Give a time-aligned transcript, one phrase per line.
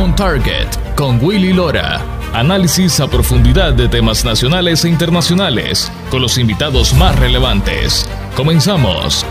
[0.00, 2.00] On Target con Willy Lora.
[2.32, 8.08] Análisis a profundidad de temas nacionales e internacionales con los invitados más relevantes.
[8.34, 9.26] Comenzamos.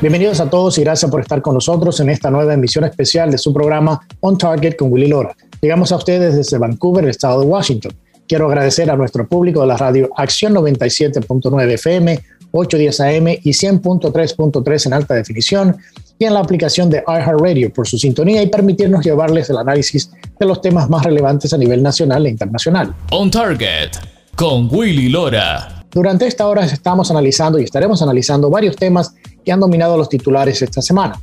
[0.00, 3.38] Bienvenidos a todos y gracias por estar con nosotros en esta nueva emisión especial de
[3.38, 5.36] su programa On Target con Willy Lora.
[5.60, 7.92] Llegamos a ustedes desde Vancouver, el estado de Washington.
[8.26, 12.20] Quiero agradecer a nuestro público de la radio Acción 97.9 FM,
[12.56, 15.76] 810 AM y 100.3.3 en alta definición
[16.18, 20.46] y en la aplicación de iHeartRadio por su sintonía y permitirnos llevarles el análisis de
[20.46, 22.94] los temas más relevantes a nivel nacional e internacional.
[23.10, 23.90] On Target
[24.36, 25.84] con Willy Lora.
[25.90, 29.14] Durante esta hora estamos analizando y estaremos analizando varios temas
[29.44, 31.20] que han dominado los titulares esta semana.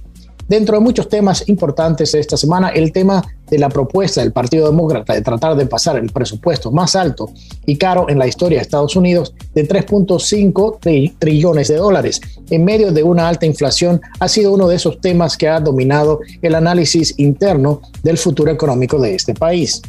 [0.51, 5.13] Dentro de muchos temas importantes esta semana, el tema de la propuesta del Partido Demócrata
[5.13, 7.29] de tratar de pasar el presupuesto más alto
[7.65, 12.19] y caro en la historia de Estados Unidos de 3.5 trillones de dólares
[12.49, 16.19] en medio de una alta inflación ha sido uno de esos temas que ha dominado
[16.41, 19.81] el análisis interno del futuro económico de este país.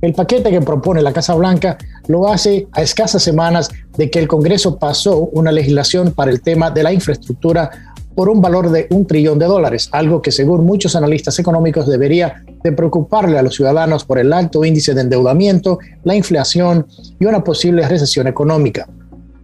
[0.00, 4.26] El paquete que propone la Casa Blanca lo hace a escasas semanas de que el
[4.26, 7.70] Congreso pasó una legislación para el tema de la infraestructura
[8.14, 12.42] por un valor de un trillón de dólares, algo que según muchos analistas económicos debería
[12.62, 16.86] de preocuparle a los ciudadanos por el alto índice de endeudamiento, la inflación
[17.18, 18.88] y una posible recesión económica.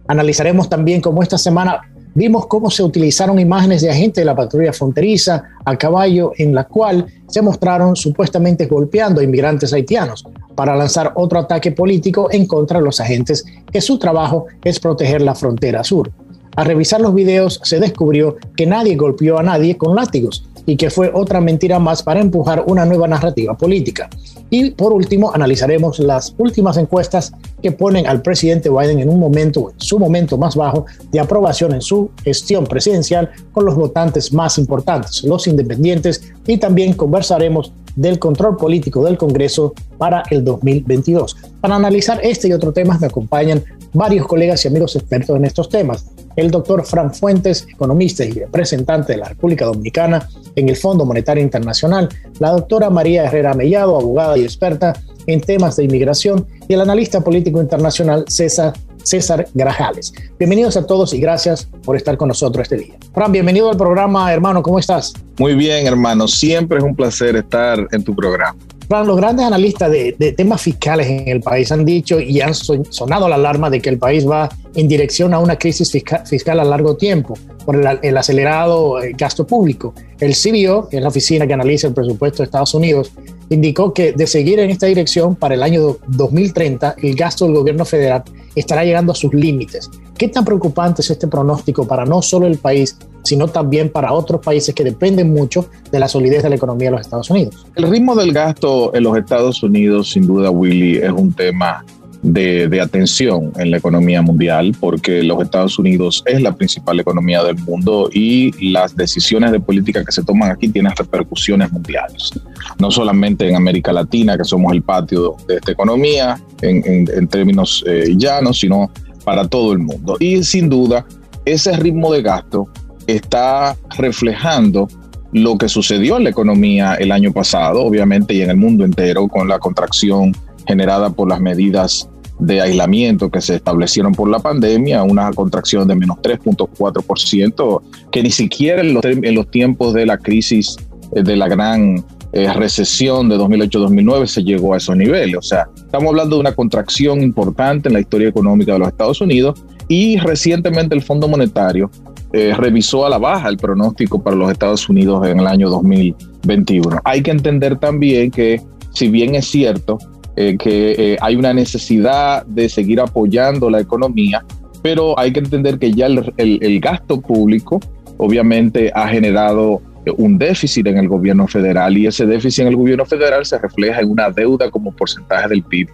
[0.07, 1.81] Analizaremos también cómo esta semana
[2.17, 6.63] vimos cómo se utilizaron imágenes de agentes de la patrulla fronteriza a caballo en la
[6.63, 12.79] cual se mostraron supuestamente golpeando a inmigrantes haitianos para lanzar otro ataque político en contra
[12.79, 16.11] de los agentes que su trabajo es proteger la frontera sur.
[16.57, 20.89] Al revisar los videos se descubrió que nadie golpeó a nadie con látigos y que
[20.89, 24.09] fue otra mentira más para empujar una nueva narrativa política.
[24.49, 29.69] Y por último, analizaremos las últimas encuestas que ponen al presidente Biden en un momento,
[29.69, 34.57] en su momento más bajo de aprobación en su gestión presidencial con los votantes más
[34.57, 41.35] importantes, los independientes, y también conversaremos del control político del Congreso para el 2022.
[41.59, 43.63] Para analizar este y otros temas me acompañan
[43.93, 46.05] varios colegas y amigos expertos en estos temas.
[46.35, 51.43] El doctor Fran Fuentes, economista y representante de la República Dominicana en el Fondo Monetario
[51.43, 52.07] Internacional,
[52.39, 54.93] la doctora María Herrera Mellado, abogada y experta
[55.25, 58.73] en temas de inmigración, y el analista político internacional César
[59.07, 60.13] César Grajales.
[60.37, 62.95] Bienvenidos a todos y gracias por estar con nosotros este día.
[63.13, 65.13] Fran, bienvenido al programa, hermano, ¿cómo estás?
[65.39, 68.57] Muy bien, hermano, siempre es un placer estar en tu programa.
[68.89, 73.35] Los grandes analistas de, temas fiscales en el país han dicho y han sonado la
[73.35, 77.33] alarma de que el país va en dirección a una crisis fiscal, a largo tiempo
[77.65, 79.93] por el, acelerado eh, gasto público.
[80.21, 83.11] El CBO, que es la oficina que analiza el presupuesto de Estados Unidos,
[83.49, 87.83] indicó que de seguir en esta dirección para el año 2030, el gasto del gobierno
[87.83, 88.23] federal
[88.55, 89.89] estará llegando a sus límites.
[90.17, 94.41] ¿Qué tan preocupante es este pronóstico para no solo el país, sino también para otros
[94.41, 97.65] países que dependen mucho de la solidez de la economía de los Estados Unidos?
[97.75, 101.83] El ritmo del gasto en los Estados Unidos, sin duda, Willy, es un tema
[102.21, 107.57] de, atención en la economía mundial, porque los Estados Unidos es la principal economía del
[107.59, 112.31] mundo y las decisiones de política que se toman aquí tienen repercusiones mundiales.
[112.79, 118.13] No solamente en América Latina, que somos el patio de esta economía en, términos eh,
[118.17, 118.91] llanos, sino
[119.23, 120.17] para todo el mundo.
[120.19, 121.05] Y sin duda,
[121.45, 122.67] ese ritmo de gasto
[123.07, 124.87] está reflejando
[125.33, 129.27] lo que sucedió en la economía el año pasado, obviamente, y en el mundo entero,
[129.27, 130.35] con la contracción
[130.65, 132.09] generada por las medidas
[132.39, 137.81] de aislamiento que se establecieron por la pandemia, una contracción de menos 3.4%,
[138.11, 138.93] que ni siquiera en
[139.35, 140.77] los, tiempos de la crisis
[141.15, 145.37] eh, de la gran eh, recesión de 2008-2009 se llegó a esos niveles.
[145.37, 149.21] O sea, estamos hablando de una contracción importante en la historia económica de los Estados
[149.21, 151.89] Unidos y recientemente el Fondo Monetario
[152.33, 156.99] eh, revisó a la baja el pronóstico para los Estados Unidos en el año 2021.
[157.05, 158.61] Hay que entender también que
[158.93, 159.97] si bien es cierto
[160.35, 164.43] eh, que eh, hay una necesidad de seguir apoyando la economía,
[164.81, 167.79] pero hay que entender que ya el, gasto público
[168.17, 169.81] obviamente ha generado
[170.17, 174.01] un déficit en el gobierno federal y ese déficit en el gobierno federal se refleja
[174.01, 175.87] en una deuda como porcentaje del PIB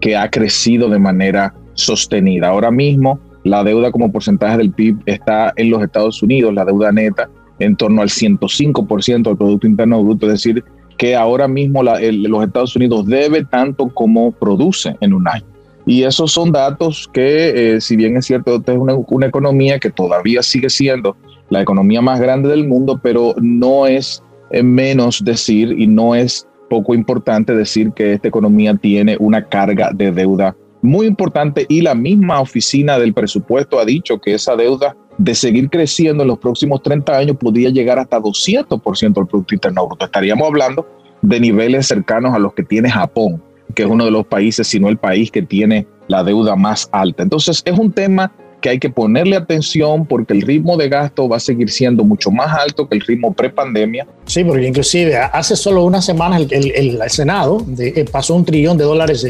[0.00, 2.48] que ha crecido de manera sostenida.
[2.48, 6.92] Ahora mismo la deuda como porcentaje del PIB está en los Estados Unidos, la deuda
[6.92, 7.28] neta,
[7.58, 10.64] en torno al 105% del Producto Interno Bruto, es decir,
[10.96, 15.46] que ahora mismo los Estados Unidos debe tanto como produce en un año.
[15.86, 19.90] Y esos son datos que, eh, si bien es cierto, es una, una, economía que
[19.90, 21.16] todavía sigue siendo
[21.48, 26.46] la economía más grande del mundo, pero no es eh, menos decir y no es
[26.68, 31.94] poco importante decir que esta economía tiene una carga de deuda muy importante y la
[31.94, 36.82] misma oficina del presupuesto ha dicho que esa deuda de seguir creciendo en los próximos
[36.82, 40.06] 30 años podría llegar hasta 200% del Producto Interno Bruto.
[40.06, 40.86] Estaríamos hablando
[41.20, 43.42] de niveles cercanos a los que tiene Japón,
[43.74, 46.88] que es uno de los países, si no el país que tiene la deuda más
[46.92, 47.22] alta.
[47.22, 51.36] Entonces es un tema que hay que ponerle atención porque el ritmo de gasto va
[51.36, 54.06] a seguir siendo mucho más alto que el ritmo prepandemia.
[54.26, 58.84] Sí, porque inclusive hace solo unas semanas el, el, Senado eh, pasó un trillón de
[58.84, 59.26] dólares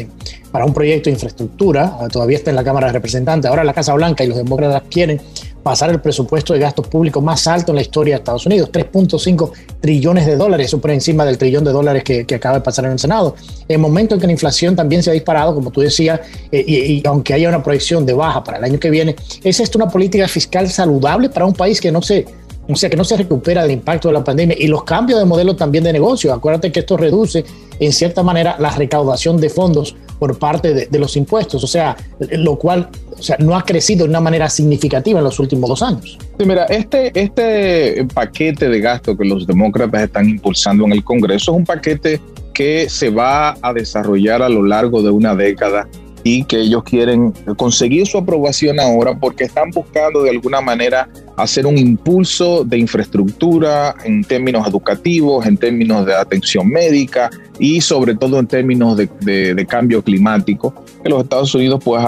[0.51, 3.93] para un proyecto de infraestructura, todavía está en la Cámara de Representantes, ahora la Casa
[3.93, 5.21] Blanca y los demócratas quieren
[5.61, 9.51] pasar el presupuesto de gastos públicos más alto en la historia de Estados Unidos, 3.5
[9.79, 12.91] trillones de dólares, eso por encima del trillón de dólares que, acaba de pasar en
[12.91, 13.35] el Senado.
[13.67, 16.19] En el momento en que la inflación también se ha disparado, como tú decías,
[16.51, 19.77] eh, y, aunque haya una proyección de baja para el año que viene, ¿es esto
[19.77, 22.25] una política fiscal saludable para un país que no se,
[22.67, 25.25] o sea, que no se recupera del impacto de la pandemia y los cambios de
[25.25, 26.33] modelo también de negocio?
[26.33, 27.45] Acuérdate que esto reduce
[27.79, 32.55] en cierta manera la recaudación de fondos por parte de, los impuestos, o sea, lo
[32.55, 32.87] cual
[33.17, 36.19] o sea, no ha crecido de una manera significativa en los últimos dos años.
[36.37, 41.53] Sí, mira, este, este paquete de gasto que los demócratas están impulsando en el Congreso
[41.53, 42.21] es un paquete
[42.53, 45.87] que se va a desarrollar a lo largo de una década
[46.23, 51.65] y que ellos quieren conseguir su aprobación ahora porque están buscando de alguna manera hacer
[51.65, 57.29] un impulso de infraestructura en términos educativos, en términos de atención médica
[57.59, 60.73] y sobre todo en términos de, cambio climático,
[61.03, 62.03] que los Estados Unidos pues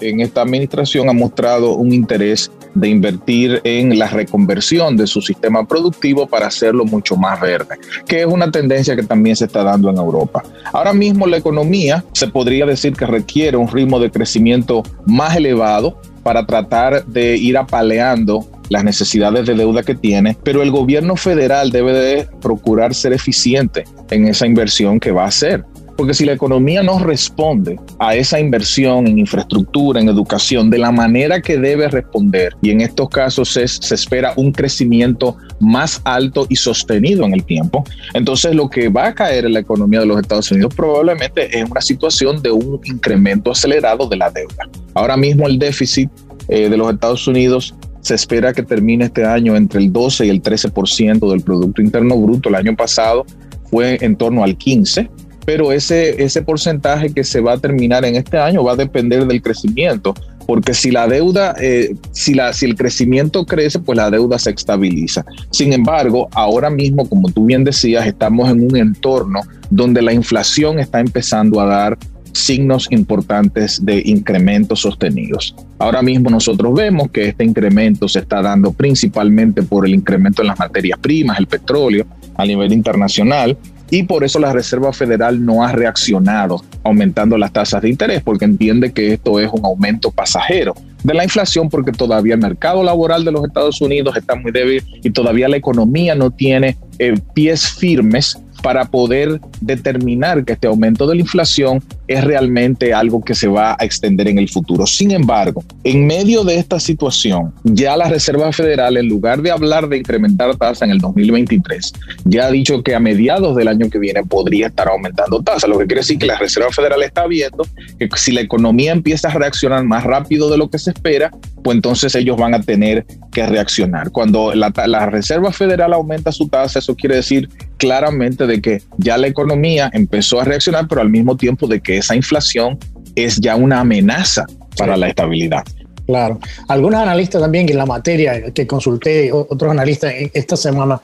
[0.00, 5.66] en esta administración ha mostrado un interés de invertir en la reconversión de su sistema
[5.66, 7.76] productivo para hacerlo mucho más verde,
[8.06, 10.42] que es una tendencia que también se está dando en Europa.
[10.72, 16.00] Ahora mismo la economía se podría decir que requiere un ritmo de crecimiento más elevado
[16.22, 21.70] para tratar de ir apaleando las necesidades de deuda que tiene, pero el gobierno federal
[21.70, 25.64] debe de procurar ser eficiente en esa inversión que va a hacer.
[25.98, 30.92] Porque si la economía no responde a esa inversión en infraestructura, en educación, de la
[30.92, 36.54] manera que debe responder, y en estos casos se espera un crecimiento más alto y
[36.54, 37.82] sostenido en el tiempo,
[38.14, 41.68] entonces lo que va a caer en la economía de los Estados Unidos probablemente es
[41.68, 44.68] una situación de un incremento acelerado de la deuda.
[44.94, 46.08] Ahora mismo el déficit
[46.46, 50.28] eh, de los Estados Unidos se espera que termine este año entre el 12 y
[50.30, 52.48] el 13% del Producto Interno Bruto.
[52.48, 53.26] El año pasado
[53.70, 55.08] fue en torno al 15%
[55.48, 59.26] pero ese, ese porcentaje que se va a terminar en este año va a depender
[59.26, 60.12] del crecimiento,
[60.46, 64.50] porque si la deuda, eh, si, la, si el crecimiento crece, pues la deuda se
[64.50, 65.24] estabiliza.
[65.50, 69.40] Sin embargo, ahora mismo, como tú bien decías, estamos en un entorno
[69.70, 71.98] donde la inflación está empezando a dar
[72.38, 75.54] signos importantes de incrementos sostenidos.
[75.78, 80.48] Ahora mismo nosotros vemos que este incremento se está dando principalmente por el incremento en
[80.48, 82.06] las materias primas, el petróleo
[82.36, 83.56] a nivel internacional,
[83.90, 88.44] y por eso la Reserva Federal no ha reaccionado aumentando las tasas de interés porque
[88.44, 93.24] entiende que esto es un aumento pasajero de la inflación porque todavía el mercado laboral
[93.24, 97.66] de los Estados Unidos está muy débil y todavía la economía no tiene eh, pies
[97.66, 103.48] firmes para poder determinar que este aumento de la inflación es realmente algo que se
[103.48, 104.86] va a extender en el futuro.
[104.86, 109.88] Sin embargo, en medio de esta situación, ya la Reserva Federal, en lugar de hablar
[109.88, 111.92] de incrementar tasa en el 2023,
[112.24, 115.78] ya ha dicho que a mediados del año que viene podría estar aumentando tasa, lo
[115.78, 117.64] que quiere decir que la Reserva Federal está viendo
[117.98, 121.30] que si la economía empieza a reaccionar más rápido de lo que se espera,
[121.62, 124.10] pues entonces ellos van a tener que reaccionar.
[124.10, 129.16] Cuando la, la Reserva Federal aumenta su tasa, eso quiere decir claramente de que ya
[129.16, 132.78] la economía empezó a reaccionar, pero al mismo tiempo de que esa inflación
[133.14, 135.64] es ya una amenaza para la estabilidad.
[136.06, 136.38] Claro.
[136.68, 141.00] Algunos analistas también en la materia que consulté, otros analistas esta semana,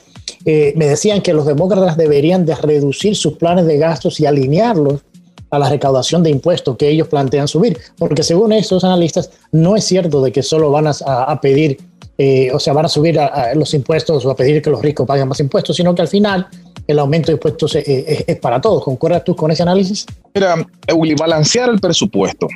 [0.47, 5.03] eh, me decían que los demócratas deberían de reducir sus planes de gastos y alinearlos
[5.51, 9.85] a la recaudación de impuestos que ellos plantean subir, porque según estos analistas no es
[9.85, 11.79] cierto de que solo van a, pedir,
[12.17, 13.19] eh, o sea, van a subir
[13.55, 16.47] los impuestos o a pedir que los ricos paguen más impuestos, sino que al final
[16.87, 18.85] el aumento de impuestos es, para todos.
[18.85, 20.07] ¿Concuerdas tú con ese análisis?
[20.35, 20.55] Mira,
[20.95, 22.47] Willy, balancear el presupuesto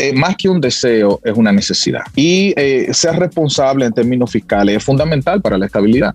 [0.00, 2.00] eh, más que un deseo, es una necesidad.
[2.16, 6.14] Y eh, ser responsable en términos fiscales es fundamental para la estabilidad.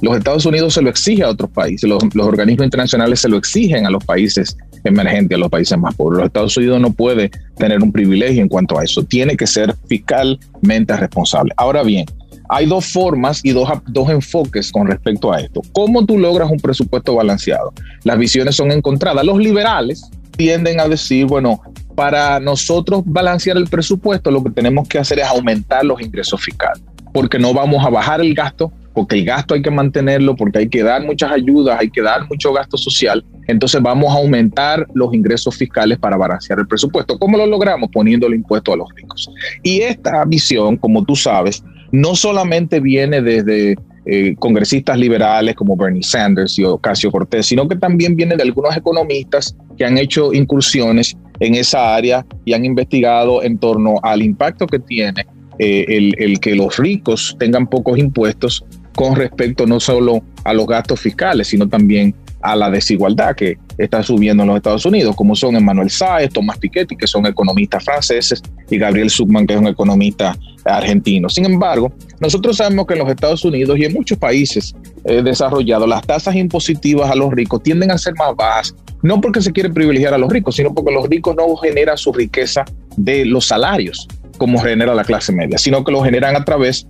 [0.00, 3.36] Los Estados Unidos se lo exige a otros países, los, los, organismos internacionales se lo
[3.36, 6.18] exigen a los países emergentes, a los países más pobres.
[6.18, 9.74] Los Estados Unidos no puede tener un privilegio en cuanto a eso, tiene que ser
[9.88, 11.52] fiscalmente responsable.
[11.56, 12.06] Ahora bien,
[12.48, 15.62] hay dos formas y dos, dos enfoques con respecto a esto.
[15.72, 17.72] ¿Cómo tú logras un presupuesto balanceado?
[18.04, 19.24] Las visiones son encontradas.
[19.24, 21.60] Los liberales tienden a decir, bueno,
[21.94, 26.82] para nosotros balancear el presupuesto lo que tenemos que hacer es aumentar los ingresos fiscales,
[27.12, 30.68] porque no vamos a bajar el gasto, porque el gasto hay que mantenerlo, porque hay
[30.68, 35.12] que dar muchas ayudas, hay que dar mucho gasto social, entonces vamos a aumentar los
[35.14, 37.18] ingresos fiscales para balancear el presupuesto.
[37.18, 37.90] ¿Cómo lo logramos?
[37.92, 39.30] Poniendo el impuesto a los ricos.
[39.62, 41.62] Y esta visión, como tú sabes,
[41.94, 47.76] no solamente viene desde eh, congresistas liberales como Bernie Sanders y Ocasio Cortés, sino que
[47.76, 53.44] también viene de algunos economistas que han hecho incursiones en esa área y han investigado
[53.44, 55.24] en torno al impacto que tiene
[55.60, 58.64] eh, el, el, que los ricos tengan pocos impuestos
[58.96, 64.02] con respecto no solo a los gastos fiscales, sino también a la desigualdad que está
[64.02, 68.42] subiendo en los Estados Unidos, como son Emmanuel Sáez, Tomás Piketty, que son economistas franceses,
[68.70, 71.28] y Gabriel Zuckman, que es un economista argentino.
[71.28, 75.88] Sin embargo, nosotros sabemos que en los Estados Unidos y en muchos países eh, desarrollados,
[75.88, 79.70] las tasas impositivas a los ricos tienden a ser más bajas, no porque se quiere
[79.70, 82.64] privilegiar a los ricos, sino porque los ricos no generan su riqueza
[82.96, 86.86] de los salarios como genera la clase media, sino que lo generan a través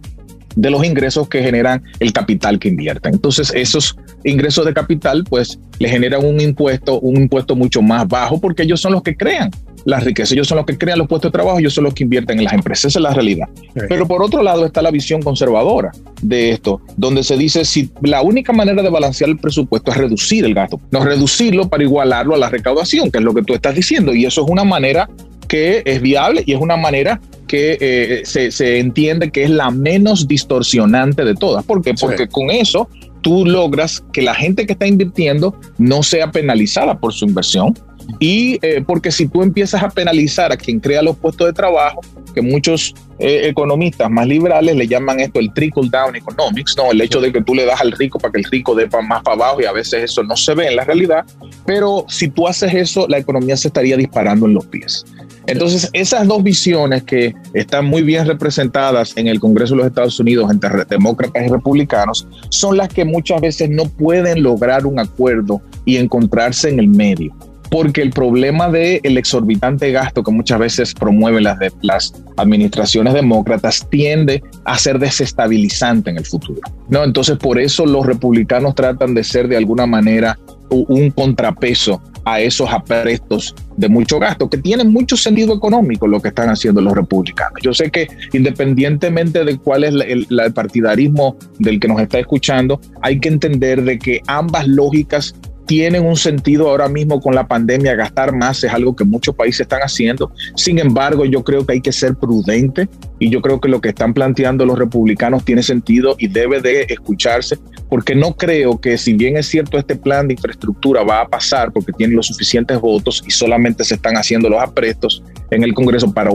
[0.57, 3.15] de los ingresos que generan el capital que invierten.
[3.15, 8.41] Entonces, esos ingresos de capital, pues, le generan un impuesto, un impuesto mucho más bajo,
[8.41, 9.51] porque ellos son los que crean
[9.85, 12.05] la riqueza, ellos son los que crean los puestos de trabajo, ellos son los que
[12.05, 13.49] invierten en las empresas, esa es la realidad.
[13.89, 15.93] Pero por otro lado está la visión conservadora
[16.23, 20.45] de esto, donde se dice si la única manera de balancear el presupuesto es reducir
[20.45, 23.75] el gasto, no reducirlo para igualarlo a la recaudación, que es lo que tú estás
[23.75, 25.09] diciendo, y eso es una manera
[25.49, 27.21] que es viable y es una manera
[27.55, 31.65] que eh, se, entiende que es la menos distorsionante de todas.
[31.65, 31.95] ¿Por qué?
[31.95, 32.89] Porque con eso
[33.21, 37.73] tú logras que la gente que está invirtiendo no sea penalizada por su inversión.
[38.19, 42.01] Y eh, porque si tú empiezas a penalizar a quien crea los puestos de trabajo,
[42.35, 46.91] que muchos eh, economistas más liberales le llaman esto el trickle down economics, ¿no?
[46.91, 49.23] El hecho de que tú le das al rico para que el rico dé más
[49.23, 51.25] para abajo y a veces eso no se ve en la realidad,
[51.65, 55.05] pero si tú haces eso, la economía se estaría disparando en los pies.
[55.47, 60.19] Entonces, esas dos visiones que están muy bien representadas en el Congreso de los Estados
[60.19, 65.61] Unidos entre demócratas y republicanos son las que muchas veces no pueden lograr un acuerdo
[65.85, 67.35] y encontrarse en el medio
[67.75, 73.15] porque el problema del el exorbitante gasto que muchas veces promueven las, de, las administraciones
[73.15, 76.61] demócratas tiende a ser desestabilizante en el futuro.
[76.89, 77.03] ¿no?
[77.03, 80.39] Entonces, por eso los republicanos tratan de ser de alguna manera
[80.71, 86.29] un contrapeso a esos aprestos de mucho gasto, que tienen mucho sentido económico lo que
[86.29, 87.59] están haciendo los republicanos.
[87.63, 92.81] Yo sé que independientemente de cuál es el, el, partidarismo del que nos está escuchando,
[93.03, 95.35] hay que entender de que ambas lógicas
[95.67, 99.63] tienen un sentido ahora mismo con la pandemia, gastar más es algo que muchos países
[99.63, 100.31] están haciendo.
[100.57, 103.91] Sin embargo, yo creo que hay que ser prudente y yo creo que lo que
[103.91, 109.15] están planteando los republicanos tiene sentido y debe de escucharse, porque no creo que si
[109.15, 113.23] bien es cierto este plan de infraestructura va a pasar porque tiene los suficientes votos
[113.27, 116.31] y solamente se están haciendo los aprestos en el Congreso para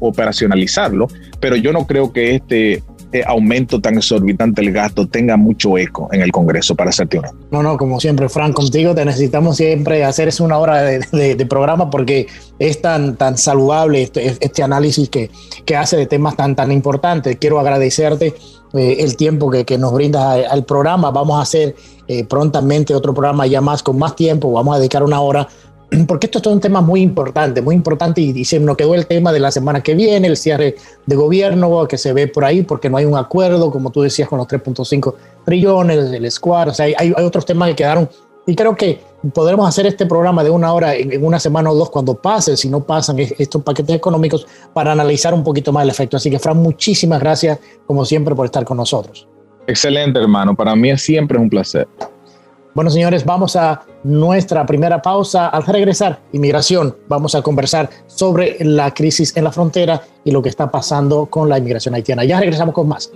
[0.00, 1.08] operacionalizarlo,
[1.40, 6.08] pero yo no creo que este este aumento tan exorbitante del gasto tenga mucho eco
[6.12, 7.38] en el Congreso, para serte honesto.
[7.50, 11.88] No, no, como siempre, Frank, contigo te necesitamos siempre hacer es una hora de, programa
[11.88, 12.26] porque
[12.58, 15.30] es tan, tan saludable este, este análisis que,
[15.64, 17.36] que, hace de temas tan, tan importantes.
[17.36, 18.34] Quiero agradecerte
[18.74, 21.12] eh, el tiempo que, que nos brindas al programa.
[21.12, 21.76] Vamos a hacer
[22.08, 24.50] eh, prontamente otro programa ya más con más tiempo.
[24.50, 25.46] Vamos a dedicar una hora
[26.06, 29.06] porque esto es todo un tema muy importante, muy importante y, se nos quedó el
[29.06, 30.76] tema de la semana que viene, el cierre
[31.06, 34.28] de gobierno que se ve por ahí porque no hay un acuerdo, como tú decías,
[34.28, 35.14] con los 3.5
[35.44, 38.08] trillones, el squad, o sea, hay, otros temas que quedaron
[38.46, 39.00] y creo que
[39.34, 42.68] podremos hacer este programa de una hora en, una semana o dos cuando pase, si
[42.68, 46.16] no pasan estos paquetes económicos, para analizar un poquito más el efecto.
[46.16, 49.26] Así que, Fran, muchísimas gracias, como siempre, por estar con nosotros.
[49.66, 50.54] Excelente, hermano.
[50.54, 51.88] Para mí es siempre un placer.
[52.76, 55.48] Bueno, señores, vamos a nuestra primera pausa.
[55.48, 60.50] Al regresar, inmigración, vamos a conversar sobre la crisis en la frontera y lo que
[60.50, 62.22] está pasando con la inmigración haitiana.
[62.24, 63.10] Ya regresamos con más.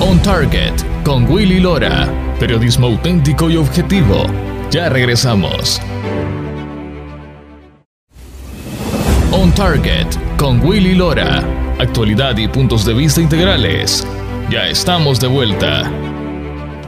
[0.00, 0.74] On Target
[1.04, 2.08] con Willy Lora.
[2.40, 4.24] Periodismo auténtico y objetivo.
[4.72, 5.80] Ya regresamos.
[9.30, 11.40] On Target con Willy Lora.
[11.78, 14.04] Actualidad y puntos de vista integrales.
[14.50, 15.88] Ya estamos de vuelta.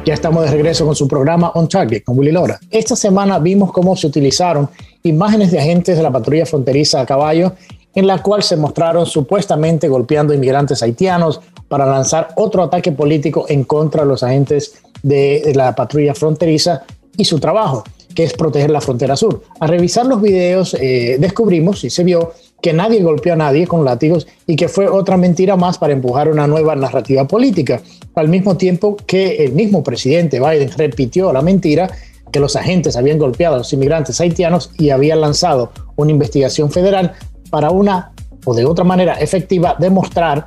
[0.06, 2.60] Ya estamos de regreso con su programa On Target con Willy Lora.
[2.70, 4.68] Esta semana vimos cómo se utilizaron
[5.02, 7.54] imágenes de agentes de la patrulla fronteriza a caballo
[7.92, 13.64] en la cual se mostraron supuestamente golpeando inmigrantes haitianos para lanzar otro ataque político en
[13.64, 16.84] contra de los agentes de, la patrulla fronteriza
[17.16, 17.82] y su trabajo,
[18.14, 19.42] que es proteger la frontera sur.
[19.58, 22.32] Al revisar los videos eh, descubrimos y se vio
[22.66, 26.28] que nadie golpeó a nadie con látigos y que fue otra mentira más para empujar
[26.28, 27.80] una nueva narrativa política,
[28.16, 31.88] al mismo tiempo que el mismo presidente Biden repitió la mentira
[32.32, 37.12] que los agentes habían golpeado a los inmigrantes haitianos y habían lanzado una investigación federal
[37.50, 38.10] para una
[38.46, 40.46] o de otra manera efectiva demostrar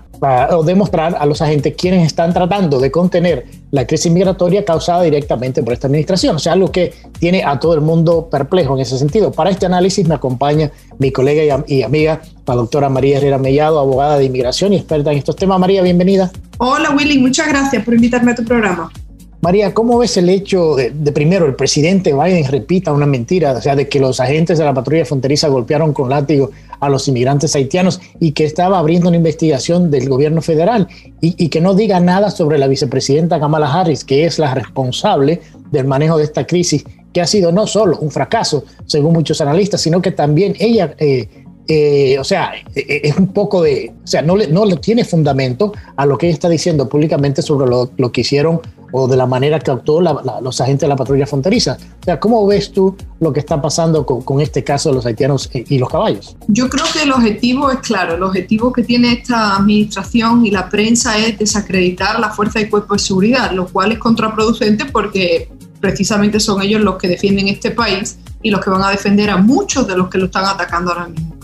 [0.51, 5.63] o demostrar a los agentes quienes están tratando de contener la crisis migratoria causada directamente
[5.63, 6.35] por esta administración.
[6.35, 9.31] O sea, algo que tiene a todo el mundo perplejo en ese sentido.
[9.31, 14.17] Para este análisis me acompaña mi colega y, amiga, la doctora María Herrera Mellado, abogada
[14.17, 15.59] de inmigración y experta en estos temas.
[15.59, 16.31] María, bienvenida.
[16.57, 18.91] Hola Willy, muchas gracias por invitarme a tu programa.
[19.41, 23.73] María, ¿cómo ves el hecho de, primero el presidente Biden repita una mentira, o sea,
[23.73, 28.01] de que los agentes de la patrulla fronteriza golpearon con látigo a los inmigrantes haitianos
[28.19, 30.89] y que estaba abriendo una investigación del gobierno federal
[31.21, 35.39] y, que no diga nada sobre la vicepresidenta Kamala Harris, que es la responsable
[35.71, 39.79] del manejo de esta crisis, que ha sido no solo un fracaso, según muchos analistas,
[39.79, 41.29] sino que también ella eh,
[41.69, 45.05] eh, o sea, eh, es un poco de, o sea, no le, no le tiene
[45.05, 48.59] fundamento a lo que ella está diciendo públicamente sobre lo, lo que hicieron
[48.91, 51.77] o de la manera que actuó los agentes de la patrulla fronteriza.
[52.01, 55.05] O sea, ¿cómo ves tú lo que está pasando con, con, este caso de los
[55.05, 56.35] haitianos y los caballos?
[56.47, 60.69] Yo creo que el objetivo es claro, el objetivo que tiene esta administración y la
[60.69, 66.39] prensa es desacreditar la fuerza de cuerpo de seguridad, lo cual es contraproducente porque precisamente
[66.39, 69.87] son ellos los que defienden este país y los que van a defender a muchos
[69.87, 71.35] de los que lo están atacando ahora mismo.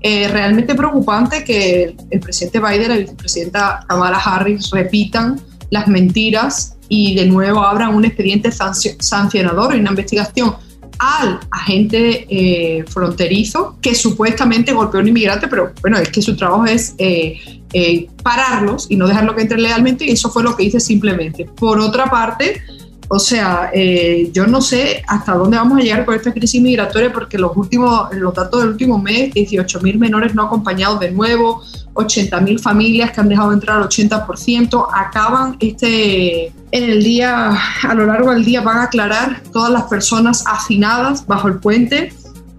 [0.00, 6.73] Eh, realmente preocupante que el, presidente Biden y la vicepresidenta Kamala Harris repitan las mentiras
[6.88, 10.54] y de nuevo abran un expediente sancionador y una investigación
[10.98, 16.36] al agente eh, fronterizo que supuestamente golpeó a un inmigrante, pero bueno, es que su
[16.36, 20.64] trabajo es eh, pararlos y no dejarlo que entre legalmente y eso fue lo que
[20.64, 21.46] hice simplemente.
[21.46, 22.62] Por otra parte,
[23.08, 27.12] o sea, eh, yo no sé hasta dónde vamos a llegar con esta crisis migratoria
[27.12, 31.62] porque los últimos, los datos del último mes, 18 mil menores no acompañados de nuevo,
[31.94, 37.94] 80 mil familias que han dejado entrar al 80%, acaban este, en el día, a
[37.94, 42.12] lo largo del día van a aclarar todas las personas hacinadas bajo el puente.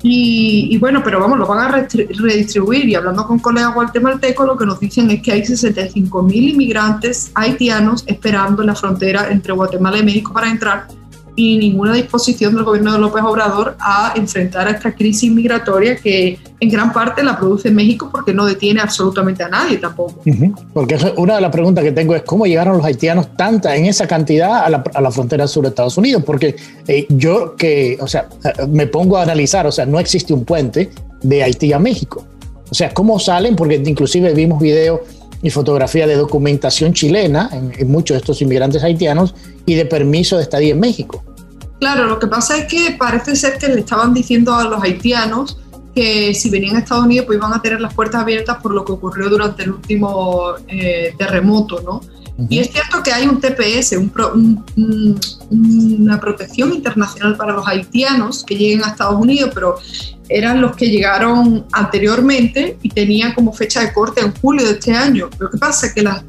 [0.08, 2.88] Y, bueno, pero vamos, lo van a redistribuir.
[2.88, 7.32] Y hablando con colegas guatemaltecos, lo que nos dicen es que hay 65 mil inmigrantes
[7.34, 10.88] haitianos esperando en la frontera entre Guatemala y México para entrar
[11.36, 16.40] y ninguna disposición del gobierno de López Obrador a enfrentar a esta crisis migratoria que
[16.60, 20.22] en gran parte la produce México porque no detiene absolutamente a nadie tampoco.
[20.74, 24.08] Porque una de las preguntas que tengo es cómo llegaron los haitianos tanta en esa
[24.08, 26.56] cantidad a la, a la frontera sur de Estados Unidos, porque
[26.88, 28.30] eh, yo que, o sea,
[28.70, 30.90] me pongo a analizar, o sea, no existe un puente
[31.22, 32.26] de Haití a México.
[32.70, 33.56] O sea, ¿cómo salen?
[33.56, 35.02] Porque inclusive vimos videos
[35.42, 40.44] y fotografía de documentación chilena en, muchos de estos inmigrantes haitianos y de permiso de
[40.44, 41.24] estadía en México.
[41.80, 45.60] Claro, lo que pasa es que parece ser que le estaban diciendo a los haitianos
[45.94, 48.84] que si venían a Estados Unidos pues iban a tener las puertas abiertas por lo
[48.84, 52.02] que ocurrió durante el último eh, terremoto, ¿no?
[52.50, 53.96] Y es cierto que hay un TPS,
[55.50, 59.78] una protección internacional para los haitianos que lleguen a Estados Unidos, pero
[60.28, 64.94] eran los que llegaron anteriormente y tenían como fecha de corte en julio de este
[64.94, 65.30] año.
[65.40, 66.24] Lo que pasa es que las,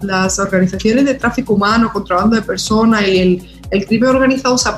[0.00, 3.42] las, organizaciones de tráfico humano, contrabando de personas y el,
[3.72, 4.70] el crimen organizado se,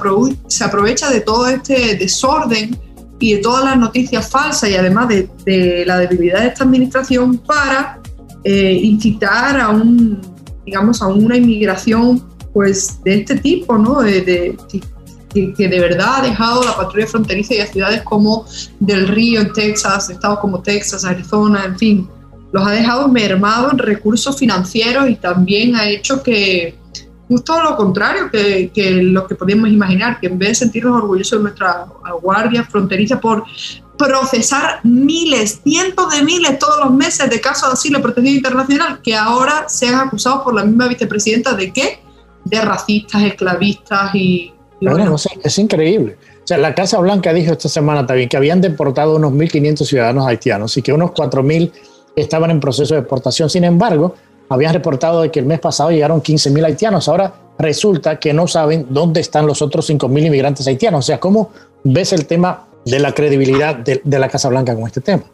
[0.47, 2.79] se, aprovecha de todo este desorden
[3.19, 7.39] y de todas las noticias falsas y además de, de la debilidad de esta administración
[7.39, 8.01] para
[8.45, 10.36] eh, incitar a un
[10.67, 14.01] digamos a una inmigración pues de este tipo, ¿no?
[14.01, 14.57] de,
[15.33, 18.47] que, de verdad ha dejado la patrulla fronteriza y a ciudades como
[18.81, 22.09] Del Río en Texas, estados como Texas, Arizona, en fin,
[22.53, 26.75] los ha dejado mermados en recursos financieros y también ha hecho que
[27.29, 31.39] justo lo contrario que, que lo que podíamos imaginar, que en vez de sentirnos orgullosos
[31.39, 31.87] de nuestra
[32.23, 33.45] guardia fronteriza por
[33.97, 39.01] procesar miles, cientos de miles todos los meses de casos de asilo y protección internacional
[39.03, 42.01] que ahora sean acusados por la misma vicepresidenta de qué?
[42.45, 46.17] De racistas, esclavistas y bueno, es increíble.
[46.45, 50.27] O sea, la Casa Blanca dijo esta semana también que habían deportado unos 1.500 ciudadanos
[50.27, 51.73] haitianos y que unos 4.000
[52.15, 53.51] estaban en proceso de deportación.
[53.51, 54.15] Sin embargo,
[54.49, 57.09] habían reportado de que el mes pasado llegaron 15.000 haitianos.
[57.09, 61.05] Ahora resulta que no saben dónde están los otros 5.000 inmigrantes haitianos.
[61.05, 61.51] O sea, ¿cómo
[61.83, 65.25] ves el tema de la credibilidad de, la Casa Blanca con este tema?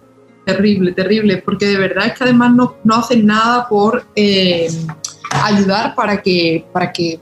[0.47, 4.69] Terrible, terrible, porque de verdad es que además no, no hacen nada por eh,
[5.31, 7.21] ayudar para que, para que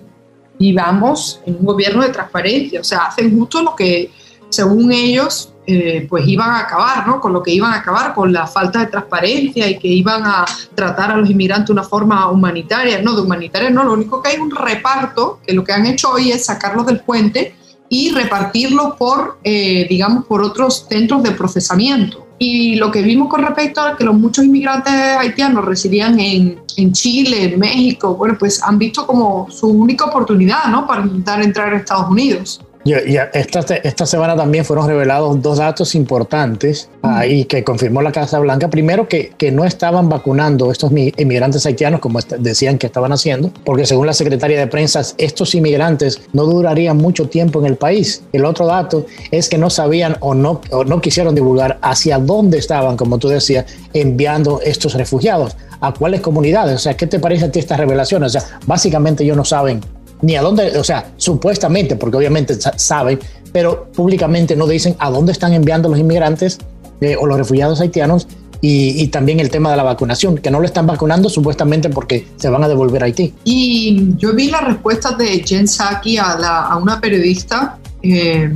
[0.74, 4.10] vamos en un gobierno de transparencia, o sea, hacen justo lo que
[4.48, 7.20] según ellos eh, pues iban a acabar, ¿no?
[7.20, 10.44] Con lo que iban a acabar, con la falta de transparencia y que iban a
[10.74, 14.30] tratar a los inmigrantes de una forma humanitaria, no, de humanitaria no, lo único que
[14.30, 17.54] hay un reparto, que lo que han hecho hoy es sacarlos del puente
[17.92, 22.26] y repartirlos por, eh, digamos, por otros centros de procesamiento.
[22.38, 26.92] Y lo que vimos con respecto a que los muchos inmigrantes haitianos residían en, en,
[26.92, 30.86] Chile, en México, bueno, pues han visto como su única oportunidad, ¿no?
[30.86, 32.60] Para intentar entrar a Estados Unidos.
[32.84, 38.68] Esta, esta semana también fueron revelados dos datos importantes ahí que confirmó la Casa Blanca.
[38.68, 43.84] Primero, que, que no estaban vacunando estos inmigrantes haitianos como decían que estaban haciendo, porque
[43.84, 48.22] según la secretaria de prensa, estos inmigrantes no durarían mucho tiempo en el país.
[48.32, 52.58] El otro dato es que no sabían o no, o no quisieron divulgar hacia dónde
[52.58, 56.74] estaban, como tú decías, enviando estos refugiados, a cuáles comunidades.
[56.76, 58.22] O sea, ¿qué te parece a ti esta revelación?
[58.22, 59.80] O sea, básicamente ellos no saben
[60.22, 63.18] ni a dónde, o sea, supuestamente, porque obviamente saben,
[63.52, 66.58] pero públicamente no dicen a dónde están enviando los inmigrantes
[67.00, 68.26] eh, o los refugiados haitianos
[68.62, 72.50] y, también el tema de la vacunación, que no lo están vacunando supuestamente porque se
[72.50, 73.32] van a devolver a Haití.
[73.44, 78.54] Y yo vi la respuesta de Jen Psaki a, a una periodista eh,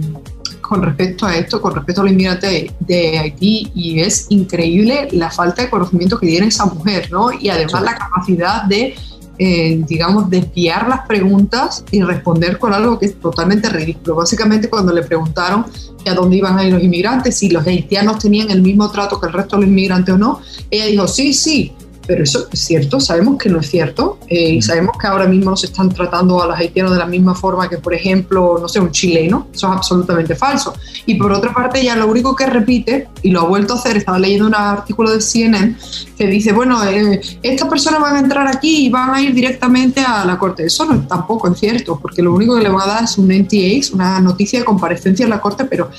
[0.60, 5.30] con respecto a esto, con respecto a los inmigrantes de, Haití, y es increíble la
[5.30, 7.30] falta de conocimiento que tiene esa mujer, ¿no?
[7.32, 8.94] Y además la capacidad de
[9.38, 14.16] eh, digamos, desviar las preguntas y responder con algo que es totalmente ridículo.
[14.16, 15.66] Básicamente cuando le preguntaron
[16.06, 19.26] a dónde iban a ir los inmigrantes, si los haitianos tenían el mismo trato que
[19.26, 21.72] el resto de los inmigrantes o no, ella dijo, sí, sí,
[22.06, 25.50] pero eso es cierto, sabemos que no es cierto eh, y sabemos que ahora mismo
[25.50, 28.68] no se están tratando a los haitianos de la misma forma que, por ejemplo, no
[28.68, 30.74] sé, un chileno, eso es absolutamente falso.
[31.06, 33.96] Y por otra parte, ya lo único que repite, y lo ha vuelto a hacer,
[33.96, 35.76] estaba leyendo un artículo de CNN
[36.16, 40.00] que dice, bueno, eh, estas personas van a entrar aquí y van a ir directamente
[40.00, 40.64] a la corte.
[40.66, 43.28] Eso no tampoco es cierto, porque lo único que le van a dar es un
[43.28, 45.90] NTA, una noticia de comparecencia en la corte, pero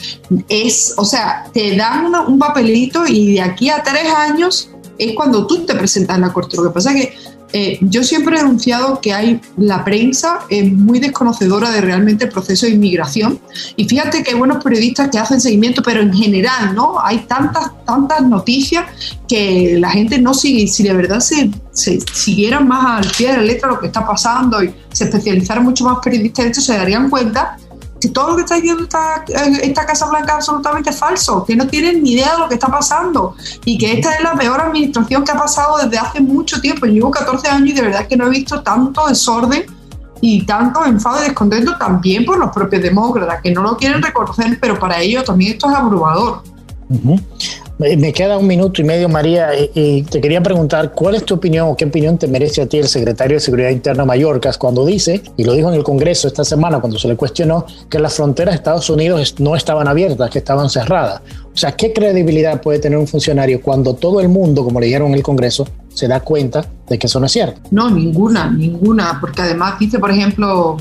[0.47, 5.45] es, o sea, te dan un papelito y de aquí a tres años es cuando
[5.47, 6.58] tú te presentas en la corte.
[6.58, 7.13] Lo que pasa es que
[7.53, 12.31] eh, yo siempre he denunciado que hay la prensa es muy desconocedora de realmente el
[12.31, 13.39] proceso de inmigración
[13.77, 17.71] y fíjate que hay buenos periodistas que hacen seguimiento, pero en general no hay tantas
[17.86, 18.86] tantas noticias
[19.27, 20.67] que la gente no sigue.
[20.67, 24.62] Si de verdad se, siguieran más al pie de la letra lo que está pasando
[24.62, 27.58] y se especializaran mucho más periodistas en esto, se darían cuenta
[28.09, 31.67] todo lo que está diciendo esta, eh, esta Casa Blanca es absolutamente falso, que no
[31.67, 35.23] tienen ni idea de lo que está pasando y que esta es la peor administración
[35.23, 36.85] que ha pasado desde hace mucho tiempo.
[36.85, 39.65] Yo llevo 14 años y de verdad que no he visto tanto desorden
[40.21, 44.57] y tanto enfado y descontento también por los propios demócratas, que no lo quieren reconocer,
[44.59, 46.41] pero para ellos también esto es abrumador.
[47.77, 51.67] Me queda un minuto y medio, María, y te quería preguntar cuál es tu opinión
[51.67, 55.21] o qué opinión te merece a ti el secretario de Seguridad Interna Mallorcas cuando dice,
[55.35, 58.53] y lo dijo en el Congreso esta semana cuando se le cuestionó, que las fronteras
[58.53, 61.21] de Estados Unidos no estaban abiertas, que estaban cerradas.
[61.53, 65.09] O sea, ¿qué credibilidad puede tener un funcionario cuando todo el mundo, como le dijeron
[65.09, 67.59] en el Congreso, se da cuenta de que eso no es cierto?
[67.71, 70.77] No, ninguna, ninguna, porque además dice, por ejemplo,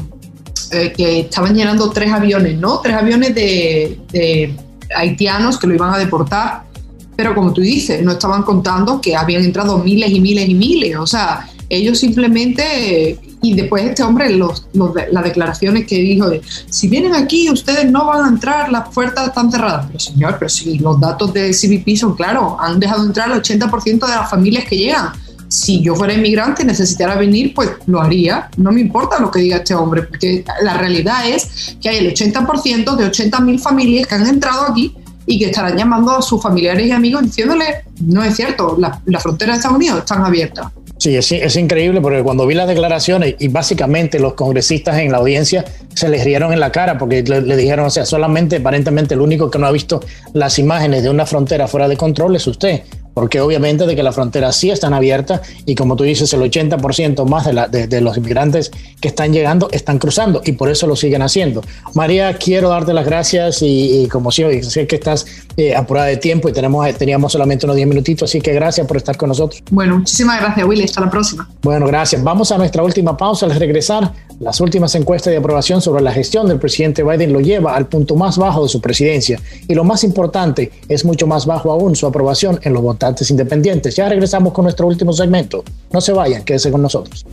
[0.70, 2.78] eh, que estaban llenando tres aviones, ¿no?
[2.78, 4.54] Tres aviones de, de
[4.94, 6.73] haitianos que lo iban a deportar
[7.16, 10.96] pero como tú dices, no estaban contando que habían entrado miles y miles y miles.
[10.96, 16.88] O sea, ellos simplemente, y después este hombre, los, las declaraciones que dijo de, si
[16.88, 19.86] vienen aquí, ustedes no van a entrar, las puertas están cerradas.
[19.86, 24.06] Pero señor, pero si los datos de CBP son claros, han dejado entrar el 80%
[24.06, 25.12] de las familias que llegan.
[25.48, 28.48] Si yo fuera inmigrante y necesitara venir, pues lo haría.
[28.56, 32.12] No me importa lo que diga este hombre, porque la realidad es que hay el
[32.12, 34.94] 80% de 80.000 familias que han entrado aquí
[35.26, 39.20] y que estarán llamando a sus familiares y amigos diciéndole, no es cierto, las la
[39.20, 40.66] fronteras de Estados Unidos están abiertas.
[40.98, 45.18] Sí, es, es, increíble porque cuando vi las declaraciones y básicamente los congresistas en la
[45.18, 49.14] audiencia se les rieron en la cara porque le, le, dijeron, o sea, solamente aparentemente
[49.14, 50.00] el único que no ha visto
[50.32, 52.82] las imágenes de una frontera fuera de control es usted
[53.14, 57.24] porque obviamente de que las fronteras sí están abiertas y como tú dices, el 80%
[57.26, 60.96] más de, la, de, los inmigrantes que están llegando están cruzando y por eso lo
[60.96, 61.62] siguen haciendo.
[61.94, 66.48] María, quiero darte las gracias y, como siempre, sé que estás eh, apurada de tiempo
[66.48, 69.62] y tenemos, teníamos solamente unos 10 minutitos, así que gracias por estar con nosotros.
[69.70, 70.84] Bueno, muchísimas gracias, Willy.
[70.84, 71.48] Hasta la próxima.
[71.62, 72.22] Bueno, gracias.
[72.22, 74.12] Vamos a nuestra última pausa al regresar.
[74.40, 78.16] Las últimas encuestas de aprobación sobre la gestión del presidente Biden lo lleva al punto
[78.16, 82.06] más bajo de su presidencia y lo más importante es mucho más bajo aún su
[82.06, 83.96] aprobación en los votantes independientes.
[83.96, 85.64] Ya regresamos con nuestro último segmento.
[85.92, 87.24] No se vayan, quédense con nosotros.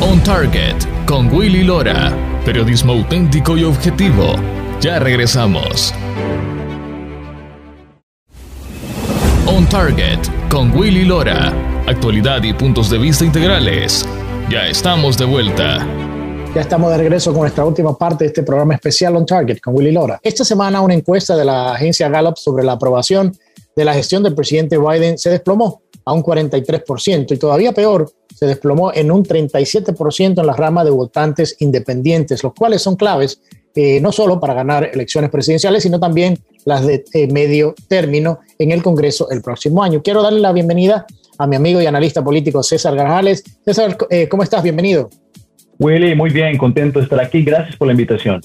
[0.00, 2.12] On Target con Willy Lora.
[2.44, 4.34] Periodismo auténtico y objetivo.
[4.80, 5.92] Ya regresamos.
[9.46, 10.18] On Target
[10.50, 11.52] con Willy Lora.
[11.86, 14.06] Actualidad y puntos de vista integrales.
[14.50, 15.86] Ya estamos de vuelta.
[16.54, 19.74] Ya estamos de regreso con nuestra última parte de este programa especial On Target con
[19.74, 20.18] Willy Lora.
[20.22, 23.36] Esta semana una encuesta de la agencia Gallup sobre la aprobación
[23.76, 28.46] de la gestión del presidente Biden se desplomó a un 43% y todavía peor, se
[28.46, 33.40] desplomó en un 37% en la rama de votantes independientes, los cuales son claves
[33.74, 38.72] eh, no solo para ganar elecciones presidenciales, sino también las de eh, medio término en
[38.72, 40.02] el Congreso el próximo año.
[40.02, 41.04] Quiero darle la bienvenida
[41.36, 43.44] a mi amigo y analista político César Garjales.
[43.64, 44.62] César, eh, ¿cómo estás?
[44.62, 45.10] Bienvenido.
[45.78, 47.42] Willy, muy bien, contento de estar aquí.
[47.42, 48.40] Gracias por la invitación.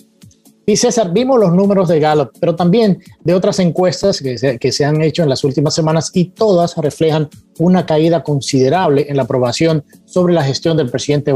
[0.65, 4.71] Y César, vimos los números de Gallup, pero también de otras encuestas que se, que
[4.71, 9.23] se, han hecho en las últimas semanas y todas reflejan una caída considerable en la
[9.23, 11.33] aprobación sobre la gestión del presidente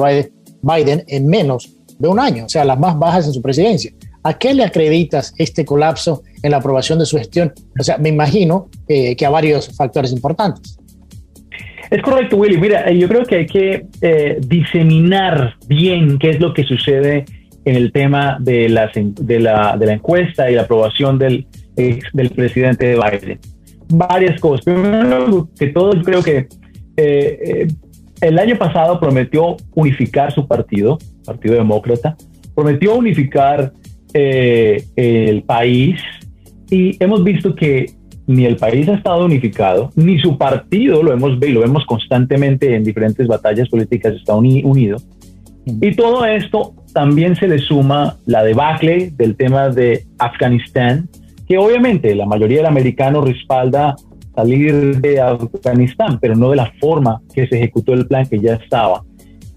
[0.61, 3.91] Biden en menos de un año, o sea, las más bajas en su presidencia.
[4.23, 7.53] ¿A qué le acreditas este colapso en la aprobación de su gestión?
[7.79, 10.79] O sea, me imagino eh, que a varios factores importantes.
[11.91, 12.57] Es correcto, Willy.
[12.57, 17.25] Mira, yo creo que hay que eh, diseminar bien qué es lo que sucede
[17.65, 22.29] en el tema de, las, de, la, de la encuesta y la aprobación del, del
[22.29, 23.39] presidente Biden.
[23.89, 24.65] Varias cosas.
[24.65, 26.47] Primero que todo, yo creo que
[26.97, 27.67] eh,
[28.21, 32.15] el año pasado prometió unificar su partido, Partido Demócrata,
[32.53, 33.73] prometió unificar
[34.13, 35.99] eh, el país
[36.69, 37.87] y hemos visto que
[38.27, 42.83] ni el país ha estado unificado, ni su partido, lo hemos lo vemos constantemente en
[42.83, 44.97] diferentes batallas políticas, está unido.
[45.65, 51.09] Y todo esto también se le suma la debacle del tema de Afganistán,
[51.45, 53.97] que obviamente la mayoría del americano respalda
[54.33, 58.53] salir de Afganistán, pero no de la forma que se ejecutó el plan que ya
[58.53, 59.03] estaba.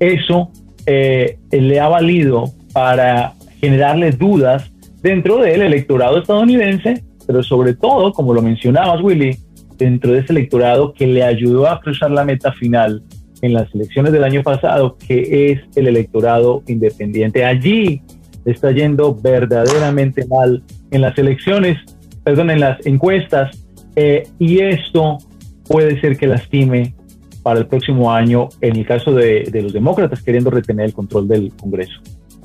[0.01, 0.51] Eso
[0.85, 8.35] eh, le ha valido para generarle dudas dentro del electorado estadounidense, pero sobre todo, como
[8.35, 9.37] lo mencionabas, Willy,
[9.77, 13.01] dentro de ese electorado que le ayudó a cruzar la meta final
[13.43, 17.45] en las elecciones del año pasado, que es el electorado independiente.
[17.45, 18.03] Allí
[18.45, 21.79] está yendo verdaderamente mal en las elecciones,
[22.25, 23.57] perdón, en las encuestas,
[23.97, 25.19] eh, y esto
[25.67, 26.95] puede ser que lastime
[27.43, 31.53] para el próximo año en el caso de, los demócratas queriendo retener el control del
[31.55, 32.01] Congreso.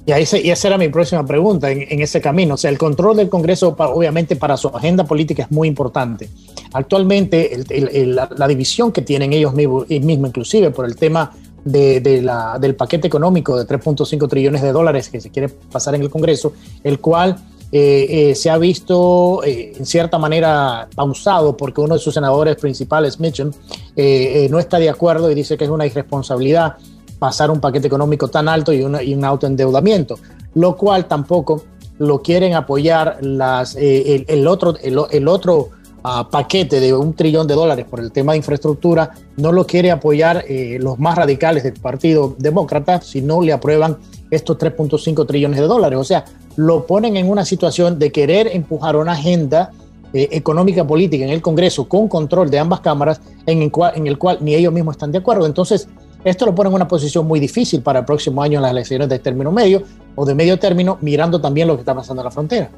[0.06, 2.56] Y, ahí y esa era mi próxima pregunta en, ese camino.
[2.56, 6.30] O sea, el control del Congreso, obviamente, para su agenda política es muy importante.
[6.74, 7.64] Actualmente,
[8.06, 11.32] la, división que tienen ellos mismos, inclusive por el tema
[11.64, 16.54] del paquete económico de 3.5 trillones de dólares que se quiere pasar en el Congreso,
[16.84, 17.38] el cual
[17.72, 22.56] eh, eh, se ha visto eh, en cierta manera pausado porque uno de sus senadores
[22.58, 23.52] principales, Mitchell,
[24.50, 26.76] no está de acuerdo y dice que es una irresponsabilidad
[27.24, 30.20] pasar un paquete económico tan alto y, un autoendeudamiento,
[30.56, 31.64] lo cual tampoco
[31.98, 35.70] lo quieren apoyar las, eh, el, otro, el, otro
[36.04, 39.92] ah, paquete de un trillón de dólares por el tema de infraestructura, no lo quiere
[39.92, 43.98] apoyar eh, los más radicales del Partido Demócrata si no le aprueban
[44.32, 46.00] estos 3.5 trillones de dólares.
[46.00, 49.72] O sea, lo ponen en una situación de querer empujar una agenda
[50.14, 54.06] eh, económica política en el Congreso con control de ambas cámaras en el, cual, en
[54.08, 55.46] el cual ni ellos mismos están de acuerdo.
[55.46, 55.88] Entonces,
[56.24, 59.10] esto lo pone en una posición muy difícil para el próximo año en las elecciones
[59.10, 59.84] de término medio
[60.16, 62.70] o de medio término, mirando también lo que está pasando en la frontera.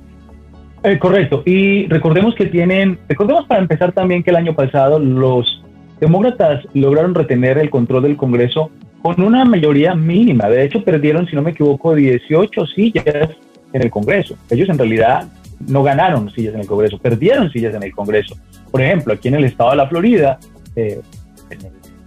[0.86, 1.42] Eh, correcto.
[1.46, 5.64] Y recordemos que tienen, recordemos para empezar también que el año pasado los
[6.00, 8.70] demócratas lograron retener el control del Congreso
[9.02, 10.48] con una mayoría mínima.
[10.48, 13.30] De hecho, perdieron, si no me equivoco, 18 sillas
[13.74, 14.38] en el Congreso.
[14.52, 15.28] Ellos en realidad
[15.68, 18.36] no ganaron sillas en el Congreso, perdieron sillas en el Congreso.
[18.70, 20.38] Por ejemplo, aquí en el estado de la Florida,
[20.76, 21.02] eh,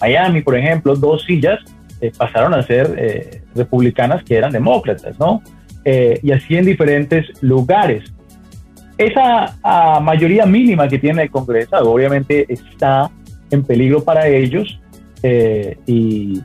[0.01, 1.59] Miami, por ejemplo, dos sillas
[2.01, 5.43] eh, pasaron a ser eh, republicanas que eran demócratas, ¿no?
[5.85, 8.12] Eh, y así en diferentes lugares.
[8.99, 13.11] Esa ah, mayoría mínima que tiene el Congreso obviamente está
[13.51, 14.81] en peligro para ellos
[15.87, 16.43] y,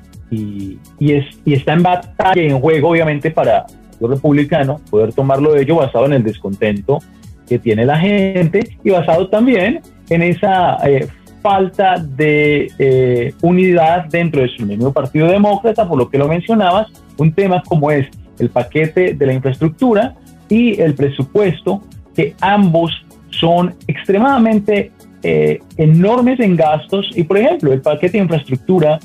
[1.00, 3.66] es, y está en batalla y en juego obviamente para
[4.00, 7.00] los republicanos poder tomarlo de ello basado en el descontento
[7.48, 10.78] que tiene la gente y basado también en esa
[11.44, 16.88] falta de eh, unidad dentro de su mismo Partido Demócrata, por lo que lo mencionabas,
[17.18, 18.08] un tema como es
[18.40, 20.16] el paquete de la infraestructura
[20.50, 21.82] y el presupuesto,
[22.16, 22.92] que ambos
[23.30, 24.92] son extremadamente
[25.24, 29.00] eh, enormes en gastos y, por ejemplo, el paquete de infraestructura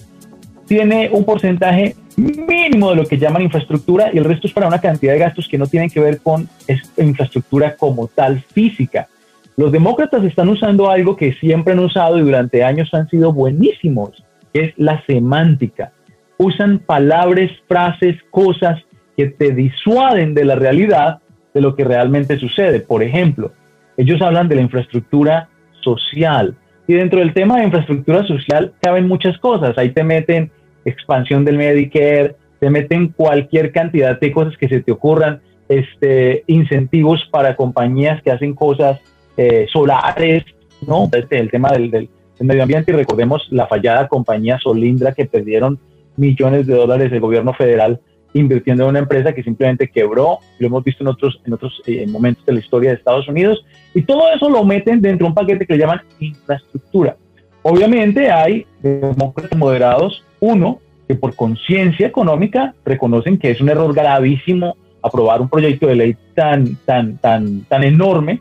[0.67, 4.81] tiene un porcentaje mínimo de lo que llaman infraestructura y el resto es para una
[4.81, 6.49] cantidad de gastos que no tienen que ver con
[6.97, 9.09] infraestructura como tal física.
[9.57, 14.23] Los demócratas están usando algo que siempre han usado y durante años han sido buenísimos,
[14.53, 15.93] es la semántica.
[16.37, 18.81] Usan palabras, frases, cosas
[19.17, 21.21] que te disuaden de la realidad
[21.59, 22.79] de lo que realmente sucede.
[22.79, 23.51] Por ejemplo,
[23.97, 25.49] ellos hablan de la infraestructura
[25.81, 26.55] social.
[26.87, 29.77] Y dentro del tema de infraestructura social caben muchas cosas.
[29.77, 30.53] Ahí te meten
[30.85, 37.29] expansión del Medicare, te meten cualquier cantidad de cosas que se te ocurran, este, incentivos
[37.31, 39.01] para compañías que hacen cosas
[39.37, 40.45] eh, solares,
[40.87, 41.09] ¿no?
[41.13, 42.09] Este, el tema del,
[42.41, 45.81] medio ambiente y recordemos la fallada compañía Solindra que perdieron
[46.17, 48.01] millones de dólares del gobierno federal
[48.35, 52.07] invirtiendo en una empresa que simplemente quebró, lo hemos visto en otros, en otros eh,
[52.07, 53.65] momentos de la historia de Estados Unidos,
[53.95, 57.17] y todo eso lo meten dentro de un paquete que le llaman infraestructura.
[57.63, 64.77] Obviamente hay demócratas moderados, uno, que por conciencia económica reconocen que es un error gravísimo
[65.03, 68.41] aprobar un proyecto de ley tan, tan, tan, tan enorme.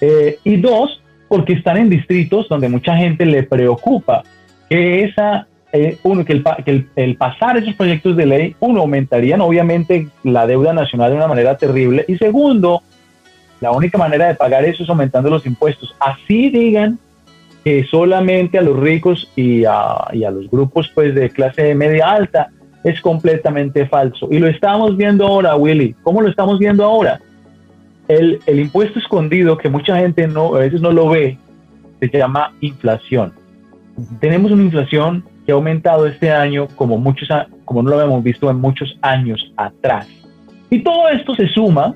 [0.00, 4.22] Eh, y dos, porque están en distritos donde mucha gente le preocupa
[4.68, 9.40] que esa eh, uno, que, el, que el, pasar esos proyectos de ley, uno, aumentarían
[9.40, 12.82] obviamente la deuda nacional de una manera terrible y segundo,
[13.60, 15.94] la única manera de pagar eso es aumentando los impuestos.
[16.00, 16.98] Así digan
[17.64, 22.12] que solamente a los ricos y a, y a los grupos pues de clase media
[22.12, 22.50] alta
[22.84, 24.28] es completamente falso.
[24.30, 25.94] Y lo estamos viendo ahora, Willy.
[26.02, 27.20] ¿Cómo lo estamos viendo ahora?
[28.06, 31.36] El, el impuesto escondido que mucha gente no, a veces no lo ve
[32.00, 33.32] se llama inflación.
[34.20, 37.26] Tenemos una inflación que ha aumentado este año como, muchos,
[37.64, 40.06] como no lo habíamos visto en muchos años atrás.
[40.68, 41.94] Y todo esto se suma,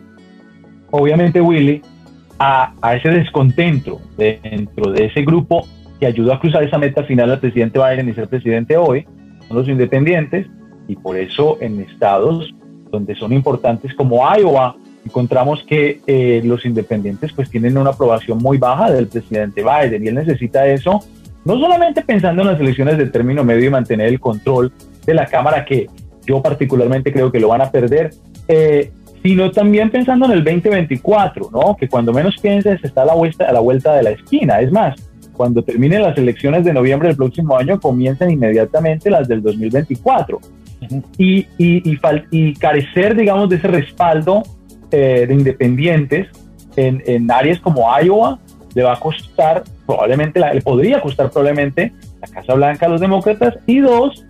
[0.90, 1.82] obviamente, Willy,
[2.38, 5.68] a, a ese descontento dentro de ese grupo
[6.00, 9.04] que ayudó a cruzar esa meta final al presidente Biden y ser presidente hoy,
[9.48, 10.46] son los independientes,
[10.88, 12.54] y por eso en estados
[12.90, 18.56] donde son importantes como Iowa, encontramos que eh, los independientes pues tienen una aprobación muy
[18.56, 21.04] baja del presidente Biden y él necesita eso
[21.44, 24.72] no solamente pensando en las elecciones de término medio y mantener el control
[25.04, 25.88] de la Cámara, que
[26.26, 28.10] yo particularmente creo que lo van a perder,
[28.48, 28.90] eh,
[29.22, 31.76] sino también pensando en el 2024, ¿no?
[31.76, 34.60] que cuando menos pienses está a la, vuelta, a la vuelta de la esquina.
[34.60, 34.96] Es más,
[35.32, 40.40] cuando terminen las elecciones de noviembre del próximo año, comienzan inmediatamente las del 2024.
[41.16, 41.98] y, y,
[42.30, 44.42] y, carecer, digamos, de ese respaldo
[44.90, 46.28] eh, de independientes
[46.74, 48.40] en, en áreas como Iowa
[48.74, 53.58] le va a costar probablemente, le podría costar probablemente la Casa Blanca a los demócratas.
[53.66, 54.24] Y dos,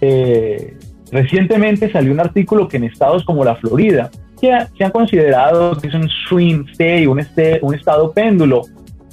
[0.00, 0.76] eh,
[1.10, 5.88] recientemente salió un artículo que en estados como la Florida, que se han considerado que
[5.88, 8.62] es un swing state, un, este, un estado péndulo,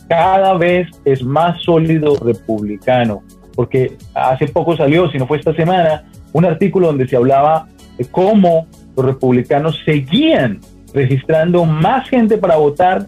[0.08, 3.22] cada vez es más sólido republicano.
[3.56, 7.68] Porque hace poco salió, si no fue esta semana, un artículo donde se hablaba
[7.98, 10.60] de cómo los republicanos seguían
[10.94, 13.06] registrando más gente para votar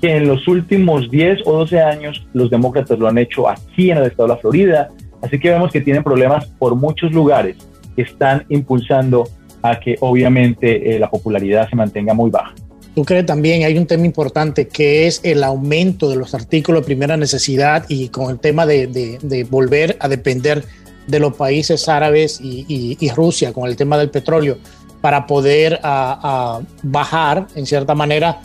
[0.00, 3.98] que en los últimos 10 o 12 años los demócratas lo han hecho aquí en
[3.98, 4.88] el estado de la Florida.
[5.22, 7.56] Así que vemos que tienen problemas por muchos lugares
[7.94, 9.28] que están impulsando
[9.62, 12.54] a que obviamente eh, la popularidad se mantenga muy baja.
[12.94, 16.86] ¿Tú crees también hay un tema importante que es el aumento de los artículos de
[16.86, 20.64] primera necesidad y con el tema de, de, volver a depender
[21.06, 24.58] de los países árabes y, y, Rusia con el tema del petróleo
[25.00, 28.40] para poder a, bajar en cierta manera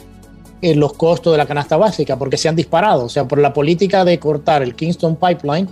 [0.71, 3.05] en los costos de la canasta básica porque se han disparado.
[3.05, 5.67] O sea, por la política de cortar el Kingston Pipeline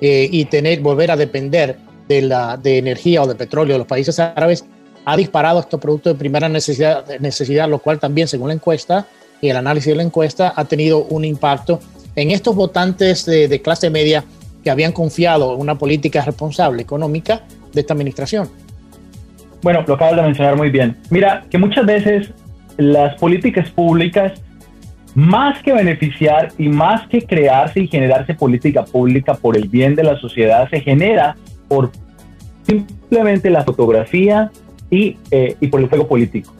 [0.00, 1.76] eh, y tener, volver a depender
[2.08, 4.64] de, la, de energía o de petróleo de los países árabes,
[5.04, 9.06] ha disparado estos productos de primera necesidad, lo cual también, según la encuesta
[9.42, 11.80] y el análisis de la encuesta, ha tenido un impacto
[12.16, 14.24] en estos votantes de, de clase media
[14.64, 18.48] que habían confiado en una política responsable económica de esta administración.
[19.62, 20.96] Bueno, lo acabas de mencionar muy bien.
[21.10, 22.30] Mira, que muchas veces
[22.78, 24.40] las políticas públicas,
[25.14, 30.04] más que beneficiar y más que crearse y generarse política pública por el bien de
[30.04, 31.36] la sociedad, se genera
[31.66, 31.90] por
[32.62, 34.50] simplemente la fotografía
[34.90, 36.54] y, eh, y por el juego político.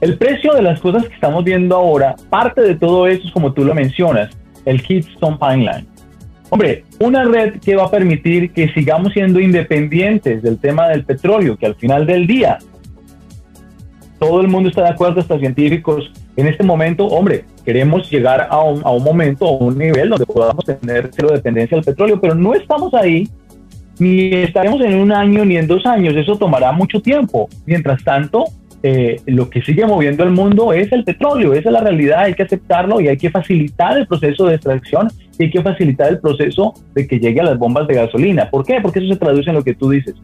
[0.00, 3.52] El precio de las cosas que estamos viendo ahora, parte de todo eso es como
[3.52, 4.30] tú lo mencionas,
[4.64, 5.86] el Keystone Pipeline.
[6.50, 11.58] Hombre, una red que va a permitir que sigamos siendo independientes del tema del petróleo,
[11.58, 12.58] que al final del día
[14.28, 18.60] todo el mundo está de acuerdo, hasta científicos, en este momento, hombre, queremos llegar a
[18.60, 22.34] un, a un momento, a un nivel donde podamos tener cero dependencia del petróleo, pero
[22.34, 23.26] no estamos ahí,
[23.98, 27.48] ni estaremos en un año ni en dos años, eso tomará mucho tiempo.
[27.64, 28.44] Mientras tanto,
[28.82, 32.34] eh, lo que sigue moviendo el mundo es el petróleo, esa es la realidad, hay
[32.34, 36.20] que aceptarlo y hay que facilitar el proceso de extracción y hay que facilitar el
[36.20, 38.50] proceso de que llegue a las bombas de gasolina.
[38.50, 38.78] ¿Por qué?
[38.82, 40.14] Porque eso se traduce en lo que tú dices,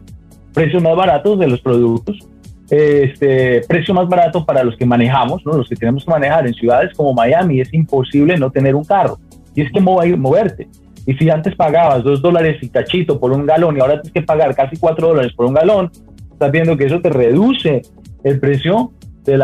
[0.53, 2.19] precios más baratos de los productos,
[2.69, 6.93] este precio más barato para los que manejamos, los que tenemos que manejar en ciudades
[6.95, 9.19] como Miami, es imposible no tener un carro.
[9.53, 10.67] Y es que moverte.
[11.05, 14.21] Y si antes pagabas dos dólares y cachito por un galón y ahora tienes que
[14.23, 15.91] pagar casi cuatro dólares por un galón,
[16.31, 17.83] estás viendo que eso te reduce
[18.23, 18.91] el precio
[19.23, 19.37] de,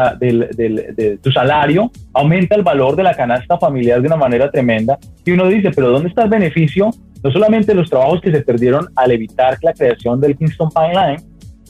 [0.95, 4.97] de tu salario, aumenta el valor de la canasta familiar de una manera tremenda.
[5.23, 6.89] Y uno dice, pero ¿dónde está el beneficio?
[7.23, 11.21] No solamente los trabajos que se perdieron al evitar la creación del Kingston Pipeline,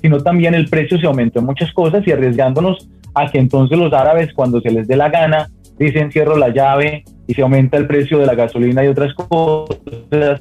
[0.02, 3.94] sino también el precio se aumentó en muchas cosas y arriesgándonos a que entonces los
[3.94, 7.88] árabes cuando se les dé la gana dicen cierro la llave y se aumenta el
[7.88, 9.78] precio de la gasolina y otras cosas,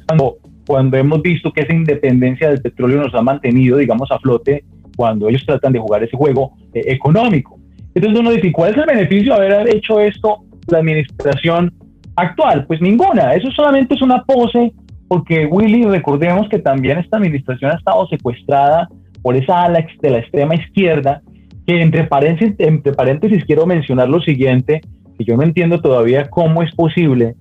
[0.07, 4.65] cuando, cuando hemos visto que esa independencia del petróleo nos ha mantenido, digamos, a flote
[4.97, 7.59] cuando ellos tratan de jugar ese juego eh, económico.
[7.95, 10.39] Entonces uno dice, ¿cuál es el beneficio de haber hecho esto
[10.69, 11.73] la administración
[12.17, 12.67] actual?
[12.67, 14.73] Pues ninguna, eso solamente es una pose,
[15.09, 18.89] porque Willy, recordemos que también esta administración ha estado secuestrada
[19.23, 21.23] por esa ala de la extrema izquierda
[21.67, 24.81] que entre paréntesis, quiero mencionar lo siguiente,
[25.19, 27.35] que yo no entiendo todavía cómo es posible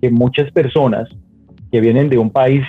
[0.00, 1.08] que muchas personas
[1.70, 2.62] que vienen de un país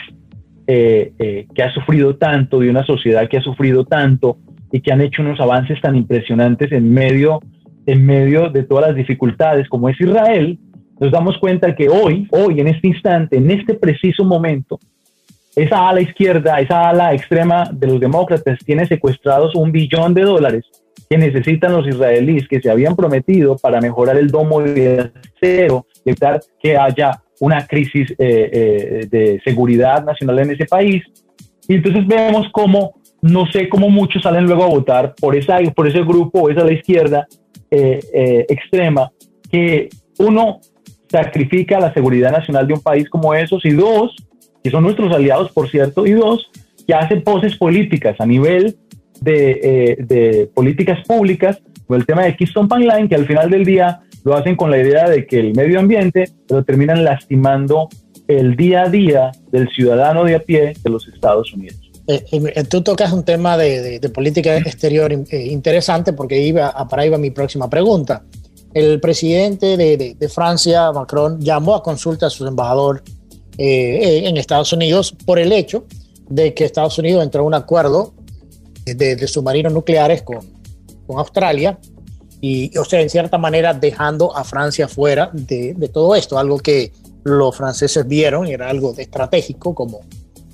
[0.65, 4.37] eh, eh, que ha sufrido tanto, de una sociedad que ha sufrido tanto
[4.71, 7.41] y que han hecho unos avances tan impresionantes en medio,
[7.85, 10.57] en medio de todas las dificultades como es Israel,
[10.99, 14.79] nos damos cuenta que hoy, hoy, en este instante, en este preciso momento,
[15.55, 20.65] esa ala izquierda, esa ala extrema de los demócratas tiene secuestrados un billón de dólares
[21.09, 26.41] que necesitan los israelíes que se habían prometido para mejorar el domo de acero, evitar
[26.59, 31.03] que haya una crisis eh, eh, de seguridad nacional en ese país.
[31.67, 35.87] Y entonces vemos cómo, no sé cómo muchos salen luego a votar por, esa, por
[35.87, 37.27] ese grupo esa la izquierda
[37.69, 39.11] eh, extrema,
[39.51, 39.89] que
[40.19, 40.61] uno
[41.09, 44.15] sacrifica la seguridad nacional de un país como esos y dos,
[44.63, 46.49] que son nuestros aliados, por cierto, y dos,
[46.87, 48.75] que hacen poses políticas a nivel
[49.21, 54.01] de, de políticas públicas, o el tema de Keystone Pipeline, que al final del día
[54.23, 57.89] lo hacen con la idea de que el medio ambiente, pero terminan lastimando
[58.27, 61.79] el día a día del ciudadano de a pie de los Estados Unidos.
[62.07, 67.09] Eh, eh, tú tocas un tema de, política exterior eh, interesante porque iba, para ahí
[67.09, 68.23] va mi próxima pregunta.
[68.73, 73.03] El presidente de, Francia, Macron, llamó a consulta a su embajador
[73.57, 75.85] en Estados Unidos por el hecho
[76.29, 78.13] de que Estados Unidos entró a un acuerdo
[78.85, 80.39] de, submarinos nucleares con,
[81.07, 81.77] con Australia
[82.41, 86.57] y, o sea, en cierta manera dejando a Francia fuera de, de, todo esto, algo
[86.57, 86.91] que
[87.23, 90.01] los franceses vieron y era algo estratégico, como,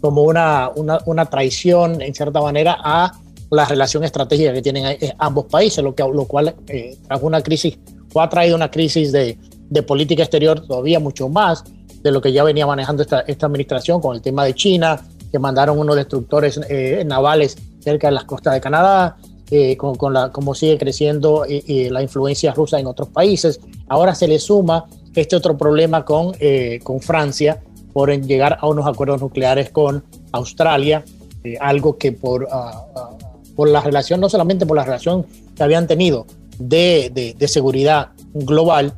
[0.01, 3.19] como una, una, una traición, en cierta manera, a
[3.49, 7.41] la relación estratégica que tienen eh, ambos países, lo, que, lo cual eh, trajo una
[7.41, 7.79] crisis
[8.13, 9.37] o ha traído una crisis de,
[9.69, 11.63] de, política exterior todavía mucho más
[12.01, 15.39] de lo que ya venía manejando esta, esta administración con el tema de China, que
[15.39, 19.17] mandaron unos destructores eh, navales cerca de las costas de Canadá,
[19.51, 23.59] eh, con, la, cómo sigue creciendo la influencia rusa en otros países.
[23.87, 24.85] Ahora se le suma
[25.15, 27.61] este otro problema con, eh, con Francia
[27.93, 31.03] por llegar a unos acuerdos nucleares con Australia,
[31.43, 33.09] eh, algo que por, ah, ah,
[33.55, 35.25] por la relación, no solamente por la relación
[35.55, 36.25] que habían tenido
[36.59, 38.93] de, de, seguridad global,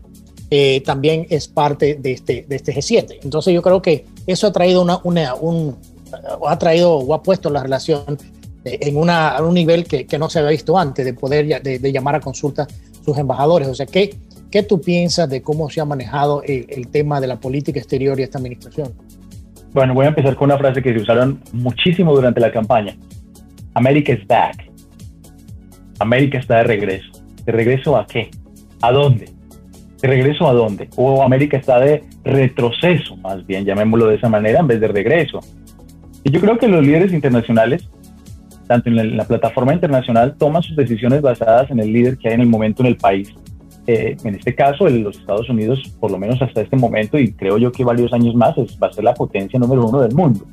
[0.83, 3.19] también es parte de este, de este G7.
[3.23, 5.77] Entonces yo creo que eso ha traído una, una un,
[6.47, 8.17] ha traído o ha puesto la relación
[8.63, 12.15] en, una, un nivel que, que, no se había visto antes, de poder de, llamar
[12.15, 12.67] a consulta
[13.03, 13.67] sus embajadores.
[13.67, 14.15] O sea, ¿qué,
[14.51, 18.23] ¿qué tú piensas de cómo se ha manejado el, tema de la política exterior y
[18.23, 18.93] esta administración?
[19.73, 22.95] Bueno, voy a empezar con una frase que se usaron muchísimo durante la campaña.
[23.73, 24.69] America is back.
[25.99, 27.09] América está de regreso.
[27.45, 28.29] ¿De regreso a qué?
[28.81, 29.29] ¿A dónde?
[30.01, 30.89] ¿De regreso a dónde?
[30.95, 35.39] O América está de retroceso, más bien, llamémoslo de esa manera, en vez de regreso.
[36.23, 37.87] Y yo creo que los líderes internacionales
[38.71, 42.41] tanto en la, plataforma internacional, toman sus decisiones basadas en el líder que hay en
[42.41, 43.33] el momento en el país.
[43.85, 47.33] Eh, en este caso, en los Estados Unidos, por lo menos hasta este momento, y
[47.33, 50.45] creo yo que varios años más, va a ser la potencia número uno del mundo.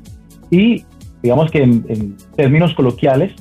[0.51, 0.83] Y
[1.23, 3.31] digamos que en, términos coloquiales,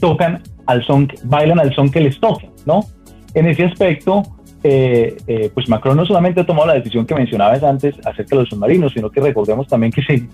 [0.00, 2.86] tocan al son, bailan al son que les toque, ¿no?
[3.34, 4.22] En ese aspecto,
[4.64, 8.42] eh, eh, pues Macron no solamente ha tomado la decisión que mencionabas antes acerca de
[8.42, 10.28] los submarinos, sino que recordemos también que se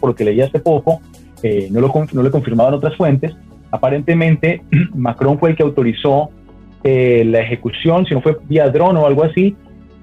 [0.00, 1.00] porque leí hace poco,
[1.44, 3.36] eh, no, lo, no lo en otras fuentes,
[3.70, 4.62] aparentemente
[4.94, 6.30] Macron fue el que autorizó
[6.82, 9.56] la ejecución, si no fue vía dron o algo así,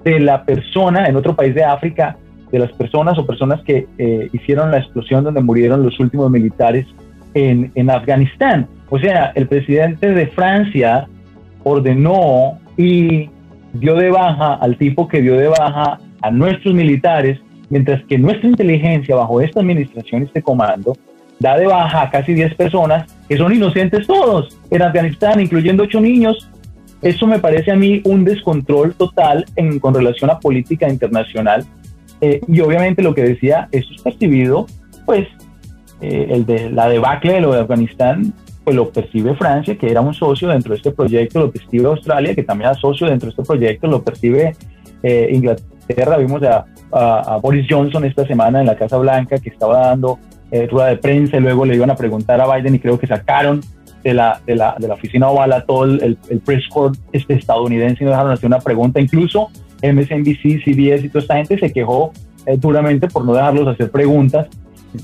[0.04, 2.18] de la persona en otro país de África,
[2.52, 3.86] de las personas o personas que
[4.34, 6.86] hicieron la explosión donde murieron los últimos militares
[7.32, 8.68] en, en Afganistán.
[8.90, 11.08] O sea, el presidente de Francia
[11.62, 13.30] ordenó y
[13.74, 18.48] dio de baja al tipo que dio de baja a nuestros militares, mientras que nuestra
[18.48, 20.96] inteligencia bajo esta administración, este comando,
[21.38, 26.00] da de baja a casi 10 personas que son inocentes todos en Afganistán, incluyendo 8
[26.00, 26.48] niños.
[27.02, 31.66] Eso me parece a mí un descontrol total en, con relación a política internacional.
[32.20, 34.66] Eh, y obviamente lo que decía, esto es percibido,
[35.04, 35.26] pues
[36.00, 38.32] eh, el de la debacle de lo de Afganistán,
[38.64, 42.34] pues lo percibe Francia, que era un socio dentro de este proyecto, lo percibe Australia,
[42.34, 44.56] que también era socio dentro de este proyecto, lo percibe
[45.02, 46.16] eh, Inglaterra.
[46.16, 50.18] Vimos a, a, Boris Johnson esta semana en la Casa Blanca que estaba dando
[50.50, 53.06] eh, rueda de prensa y luego le iban a preguntar a Biden y creo que
[53.06, 53.60] sacaron
[54.02, 57.34] de la, de la, de la oficina oval a todo el, el, press corps este
[57.34, 59.00] estadounidense y no dejaron hacer una pregunta.
[59.00, 59.50] Incluso
[59.82, 62.12] MSNBC, CBS y toda esta gente se quejó
[62.46, 64.46] eh, duramente por no dejarlos hacer preguntas.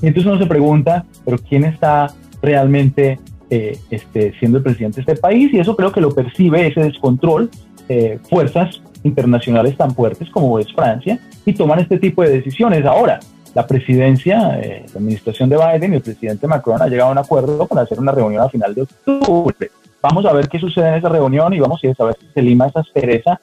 [0.00, 3.18] Y entonces uno se pregunta, pero ¿quién está realmente
[3.50, 5.52] eh, este, siendo el presidente de este país?
[5.52, 7.50] Y eso creo que lo percibe ese descontrol,
[8.28, 12.84] fuerzas internacionales tan fuertes como es Francia, y toman este tipo de decisiones.
[12.86, 13.18] Ahora,
[13.54, 17.18] la presidencia, eh, la administración de Biden y el presidente Macron ha llegado a un
[17.18, 19.70] acuerdo para hacer una reunión a final de octubre.
[20.02, 22.68] vamos a ver qué sucede en esa reunión y vamos a ver si se lima
[22.68, 23.40] esa aspereza,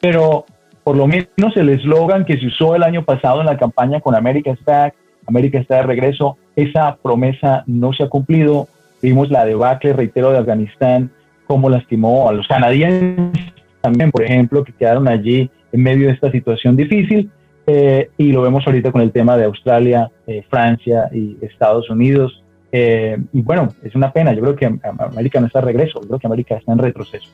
[0.00, 0.44] pero
[0.84, 4.14] por lo menos el eslogan que se usó el año pasado en la campaña con
[4.14, 4.92] América está,
[5.26, 8.68] América está de regreso, esa promesa no se ha cumplido.
[9.02, 11.10] Vimos la debacle, reitero, de Afganistán,
[11.46, 16.30] cómo lastimó a los canadienses también, por ejemplo, que quedaron allí en medio de esta
[16.30, 17.30] situación difícil.
[17.66, 22.42] Eh, y lo vemos ahorita con el tema de Australia, eh, Francia y Estados Unidos.
[22.72, 24.32] Eh, y bueno, es una pena.
[24.32, 27.28] Yo creo que América no está de regreso, yo creo que América está en retroceso.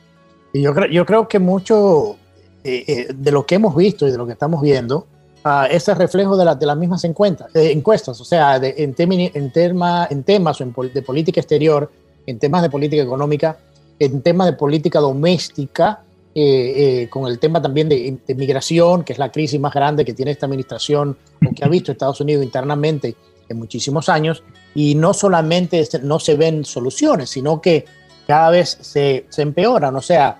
[0.53, 2.17] Y yo creo, yo creo que mucho
[2.63, 5.07] de lo que hemos visto y de lo que estamos viendo
[5.47, 9.51] uh, es el reflejo de, de las mismas encuestas, encuestas o sea, de, en, en,
[9.51, 11.91] tema, en temas de política exterior,
[12.25, 13.57] en temas de política económica,
[13.99, 16.01] en temas de política doméstica,
[16.39, 20.13] eh, eh, con el tema también de, migración, que es la crisis más grande que
[20.13, 23.15] tiene esta administración o que ha visto Estados Unidos internamente
[23.49, 24.43] en muchísimos años.
[24.75, 27.85] Y no solamente no se ven soluciones, sino que
[28.27, 29.95] cada vez se, se empeoran.
[29.95, 30.39] O sea,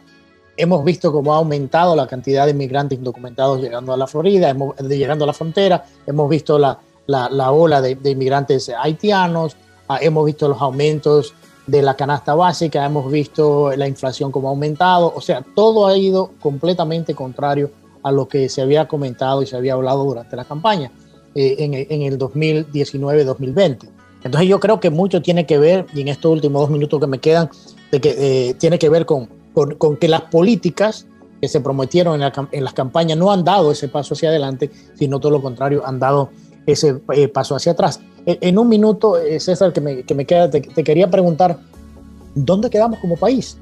[0.57, 4.55] hemos visto cómo ha aumentado la cantidad de inmigrantes indocumentados llegando a la Florida,
[4.89, 5.85] llegando a la frontera.
[6.05, 9.55] Hemos visto la, la, la ola de, de, inmigrantes haitianos,
[9.87, 11.33] ah, hemos visto los aumentos
[11.67, 15.97] de la canasta básica, hemos visto la inflación como ha aumentado, o sea, todo ha
[15.97, 17.71] ido completamente contrario
[18.03, 20.91] a lo que se había comentado y se había hablado durante la campaña
[21.35, 23.89] eh, en, el 2019-2020.
[24.23, 27.07] Entonces yo creo que mucho tiene que ver, y en estos últimos dos minutos que
[27.07, 27.49] me quedan,
[27.91, 29.29] de que eh, tiene que ver con,
[29.77, 31.07] con, que las políticas
[31.41, 35.19] que se prometieron en, en, las campañas no han dado ese paso hacia adelante, sino
[35.19, 36.29] todo lo contrario, han dado
[36.65, 37.99] ese eh, paso hacia atrás.
[38.25, 41.57] En un minuto, eh, César, que me, que queda, te, quería preguntar,
[42.35, 43.57] ¿dónde quedamos como país?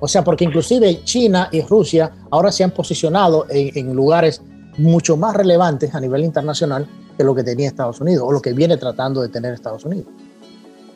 [0.00, 4.42] O sea, porque inclusive China y Rusia ahora se han posicionado en, lugares
[4.78, 6.86] mucho más relevantes a nivel internacional
[7.16, 10.06] que lo que tenía Estados Unidos o lo que viene tratando de tener Estados Unidos.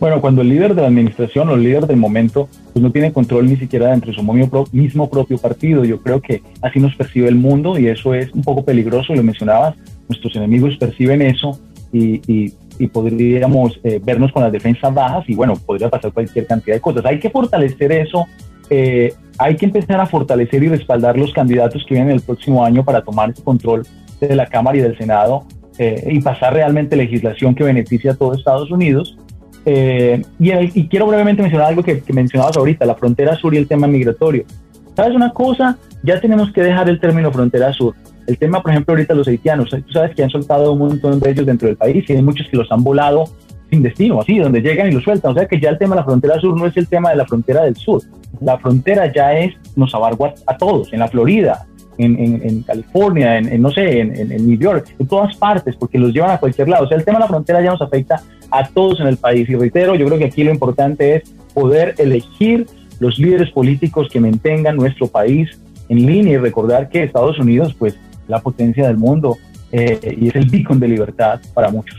[0.00, 3.12] Bueno, cuando el líder de la administración o el líder del momento pues no tiene
[3.12, 4.22] control ni siquiera dentro de su
[4.72, 8.42] mismo propio partido, yo creo que así nos percibe el mundo y eso es un
[8.42, 9.74] poco peligroso, lo mencionabas,
[10.08, 11.60] nuestros enemigos perciben eso
[11.92, 12.54] y,
[12.94, 17.04] podríamos eh, vernos con las defensas bajas y bueno, podría pasar cualquier cantidad de cosas.
[17.04, 18.24] Hay que fortalecer eso,
[18.70, 22.82] eh, hay que empezar a fortalecer y respaldar los candidatos que vienen el próximo año
[22.82, 23.82] para tomar ese control
[24.18, 25.44] de la Cámara y del Senado
[25.76, 29.18] eh, y pasar realmente legislación que beneficie a todo Estados Unidos.
[29.64, 33.86] Y, quiero brevemente mencionar algo que, que mencionabas ahorita, la frontera sur y el tema
[33.86, 34.44] migratorio.
[34.96, 35.78] ¿Sabes una cosa?
[36.02, 37.94] Ya tenemos que dejar el término frontera sur.
[38.26, 41.30] El tema, por ejemplo, ahorita los haitianos, tú sabes que han soltado un montón de
[41.30, 43.24] ellos dentro del país y hay muchos que los han volado
[43.70, 45.32] sin destino, así, donde llegan y los sueltan.
[45.32, 47.16] O sea que ya el tema de la frontera sur no es el tema de
[47.16, 48.02] la frontera del sur.
[48.40, 51.66] La frontera ya es, nos abarca a todos, en la Florida,
[52.02, 56.38] en, California, en, no sé, en, New York, en todas partes, porque los llevan a
[56.38, 56.84] cualquier lado.
[56.84, 59.48] O sea, el tema de la frontera ya nos afecta a todos en el país.
[59.48, 62.66] Y reitero, yo creo que aquí lo importante es poder elegir
[62.98, 65.48] los líderes políticos que mantengan nuestro país
[65.88, 67.98] en línea y recordar que Estados Unidos, pues,
[68.28, 69.38] la potencia del mundo
[69.72, 71.98] eh, y es el beacon de libertad para muchos.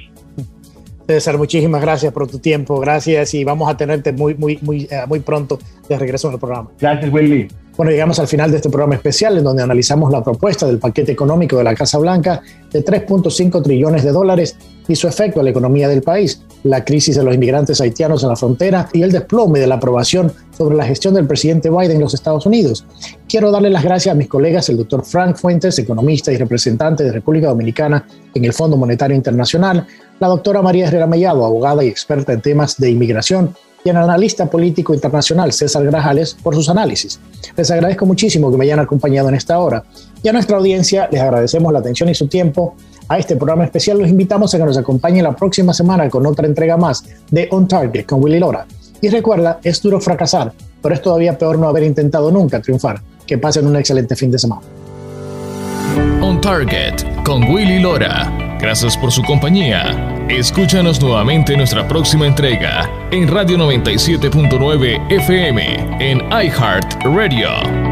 [1.08, 5.02] César, muchísimas gracias por tu tiempo, gracias y vamos a tenerte muy, muy, muy, eh,
[5.08, 5.60] muy pronto
[5.96, 6.70] de regreso en el programa.
[6.80, 7.48] Gracias, Willy.
[7.78, 11.14] Bueno, llegamos al final de este programa especial en donde analizamos la propuesta del paquete
[11.14, 15.52] económico de la Casa Blanca de 3.5 trillones de dólares y su efecto a la
[15.52, 19.60] economía del país, la crisis de los inmigrantes haitianos en la frontera y el desplome
[19.60, 22.86] de la aprobación sobre la gestión del presidente Biden en los Estados Unidos.
[23.28, 27.12] Quiero darle las gracias a mis colegas, el doctor Frank Fuentes, economista y representante de
[27.12, 29.88] República Dominicana en el Fondo Monetario Internacional,
[30.20, 34.50] la doctora María Herrera Mellado, abogada y experta en temas de inmigración, y al analista
[34.50, 37.20] político internacional César Grajales por sus análisis.
[37.56, 39.84] Les agradezco muchísimo que me hayan acompañado en esta hora.
[40.24, 42.76] Y a nuestra audiencia les agradecemos la atención y su tiempo
[43.08, 44.00] a este programa especial.
[44.00, 47.68] Los invitamos a que nos acompañen la próxima semana con otra entrega más de On
[47.68, 48.66] Target con Willy Lora.
[49.02, 53.02] Y recuerda, es duro fracasar, pero es todavía peor no haber intentado nunca triunfar.
[53.26, 54.62] Que pasen un excelente fin de semana.
[56.22, 58.51] On Target con Willy Lora.
[58.62, 60.16] Gracias por su compañía.
[60.30, 67.91] Escúchanos nuevamente en nuestra próxima entrega en Radio 97.9 FM en iHeart Radio.